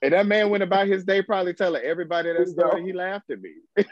[0.00, 2.84] And that man went about his day probably telling everybody that story.
[2.84, 3.54] He laughed at me.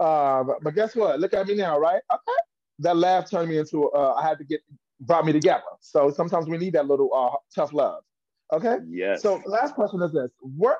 [0.00, 1.18] Uh, but, but, guess what?
[1.18, 2.00] Look at me now, right?
[2.12, 2.38] Okay.
[2.78, 4.60] That laugh turned me into, uh, I had to get,
[5.00, 5.64] brought me together.
[5.80, 8.04] So sometimes we need that little uh, tough love.
[8.52, 8.76] Okay.
[8.88, 9.22] Yes.
[9.22, 10.78] So last question is this: What,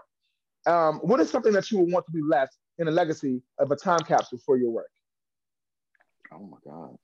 [0.67, 3.71] um, what is something that you would want to be left in a legacy of
[3.71, 4.91] a time capsule for your work?
[6.33, 6.97] Oh my God.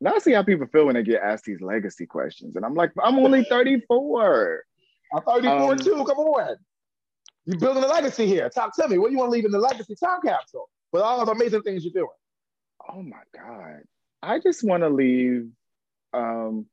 [0.00, 2.74] Now I see how people feel when they get asked these legacy questions, and I'm
[2.74, 4.64] like, I'm only 34.
[5.14, 6.04] I'm 34 um, too.
[6.04, 6.56] Come on.
[7.46, 8.50] You're building a legacy here.
[8.50, 8.98] Talk to me.
[8.98, 10.68] What do you want to leave in the legacy time capsule?
[10.96, 12.08] with all the amazing things you're doing?
[12.88, 13.82] Oh my God.
[14.22, 15.48] I just want to leave
[16.14, 16.66] um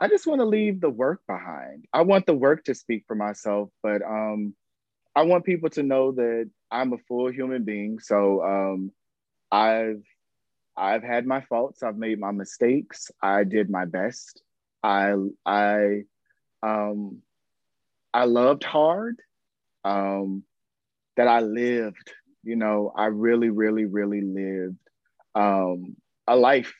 [0.00, 1.86] I just want to leave the work behind.
[1.92, 4.54] I want the work to speak for myself, but um
[5.14, 8.00] I want people to know that I'm a full human being.
[8.00, 8.92] So um
[9.50, 10.02] I've
[10.78, 14.42] I've had my faults, I've made my mistakes, I did my best.
[14.82, 15.14] I
[15.44, 16.04] I
[16.62, 17.22] um
[18.14, 19.20] I loved hard.
[19.84, 20.44] Um
[21.16, 22.12] that I lived
[22.48, 24.78] you know, I really, really, really lived
[25.34, 26.72] um, a life.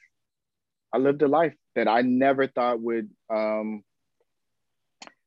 [0.92, 3.84] I lived a life that I never thought would um,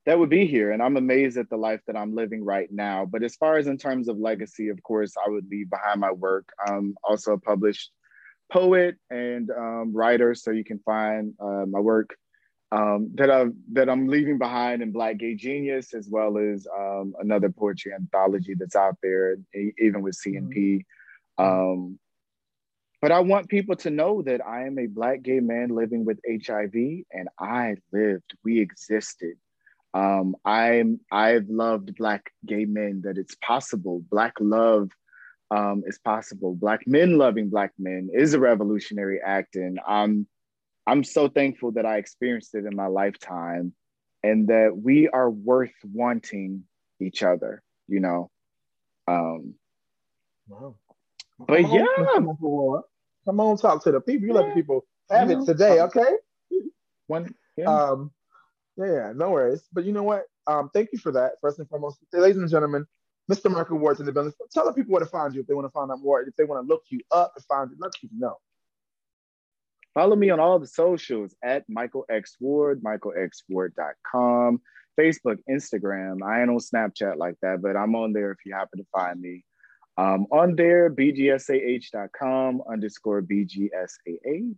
[0.07, 0.72] that would be here.
[0.72, 3.05] And I'm amazed at the life that I'm living right now.
[3.05, 6.11] But as far as in terms of legacy, of course, I would leave behind my
[6.11, 6.49] work.
[6.65, 7.91] I'm also published
[8.52, 12.16] poet and um, writer, so you can find uh, my work
[12.72, 17.14] um, that I'm that I'm leaving behind in Black Gay Genius, as well as um,
[17.20, 19.38] another poetry anthology that's out there,
[19.78, 20.86] even with CNP.
[21.39, 21.43] Mm-hmm.
[21.43, 21.99] Um,
[23.02, 26.20] but I want people to know that I am a Black gay man living with
[26.26, 28.36] HIV, and I lived.
[28.43, 29.36] We existed.
[29.93, 33.02] Um, I'm I've loved Black gay men.
[33.04, 34.02] That it's possible.
[34.10, 34.91] Black love
[35.52, 36.56] um, is possible.
[36.56, 40.26] Black men loving Black men is a revolutionary act, and I'm
[40.88, 43.74] I'm so thankful that I experienced it in my lifetime
[44.24, 46.64] and that we are worth wanting
[46.99, 48.32] each other, you know.
[49.08, 49.56] Um
[50.47, 50.76] wow.
[51.39, 51.84] But come yeah.
[51.84, 52.84] On,
[53.26, 54.28] come on, talk to the people.
[54.28, 54.39] You yeah.
[54.39, 56.12] let the people have it today, okay?
[57.08, 57.66] One yeah.
[57.66, 58.12] um
[58.78, 59.64] yeah, no worries.
[59.74, 60.24] But you know what?
[60.47, 61.34] Um, thank you for that.
[61.41, 62.86] First and foremost, ladies and gentlemen,
[63.32, 63.49] Mr.
[63.49, 64.36] Michael Ward's in the business.
[64.51, 66.21] Tell the people where to find you if they want to find out more.
[66.21, 68.38] If they want to look you up and find you, let you know.
[69.93, 74.61] Follow me on all the socials at Michael X Ward, michaelxward.com,
[74.99, 76.21] Facebook, Instagram.
[76.23, 79.19] I ain't on Snapchat like that, but I'm on there if you happen to find
[79.19, 79.43] me.
[79.97, 84.55] Um, on there, bgsah.com underscore bgsah.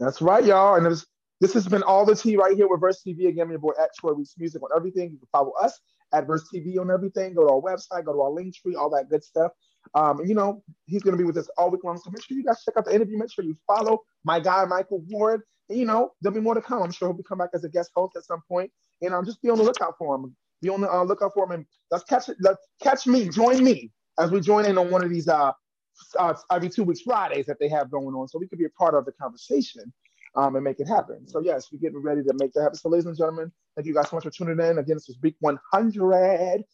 [0.00, 0.74] That's right, y'all.
[0.74, 1.06] And this,
[1.40, 3.28] this has been all the tea right here with Verse TV.
[3.28, 5.10] Again, your boy at Troy Weeks Music on everything.
[5.12, 5.80] You can follow us
[6.12, 7.34] at Verse TV on everything.
[7.34, 9.52] Go to our website, go to our link tree, all that good stuff.
[9.94, 11.98] Um, you know, he's going to be with us all week long.
[11.98, 13.18] So make sure you guys check out the interview.
[13.18, 15.42] Make sure you follow my guy, Michael Ward.
[15.68, 16.82] And, you know, there'll be more to come.
[16.82, 18.70] I'm sure he'll be come back as a guest host at some point.
[19.02, 20.34] And um, just be on the lookout for him.
[20.60, 21.52] Be on the uh, lookout for him.
[21.52, 22.36] And let's catch it.
[22.40, 23.28] Let's catch me.
[23.28, 25.52] Join me as we join in on one of these uh,
[26.18, 28.28] uh, every two weeks Fridays that they have going on.
[28.28, 29.92] So we could be a part of the conversation
[30.34, 31.26] um, and make it happen.
[31.26, 32.76] So yes, we're getting ready to make that happen.
[32.76, 34.78] So ladies and gentlemen, thank you guys so much for tuning in.
[34.78, 36.64] Again, this was Week 100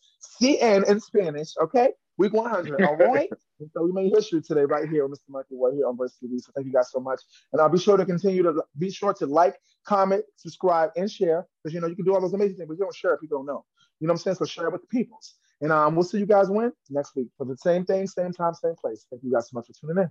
[0.41, 1.51] CN in Spanish.
[1.61, 2.83] Okay, Week 100.
[2.83, 3.31] All right.
[3.73, 5.29] so we made history today right here on Mr.
[5.29, 6.41] Michael Ward here on Verse TV.
[6.41, 7.21] So thank you guys so much.
[7.53, 11.47] And I'll be sure to continue to be sure to like, comment, subscribe, and share.
[11.63, 13.23] Because you know you can do all those amazing things, but you don't share if
[13.23, 13.65] you don't know.
[14.01, 14.37] You know what I'm saying?
[14.37, 15.35] So share it with the peoples.
[15.61, 18.55] And um, we'll see you guys when next week for the same thing, same time,
[18.55, 19.07] same place.
[19.11, 20.09] Thank you guys so much for tuning in.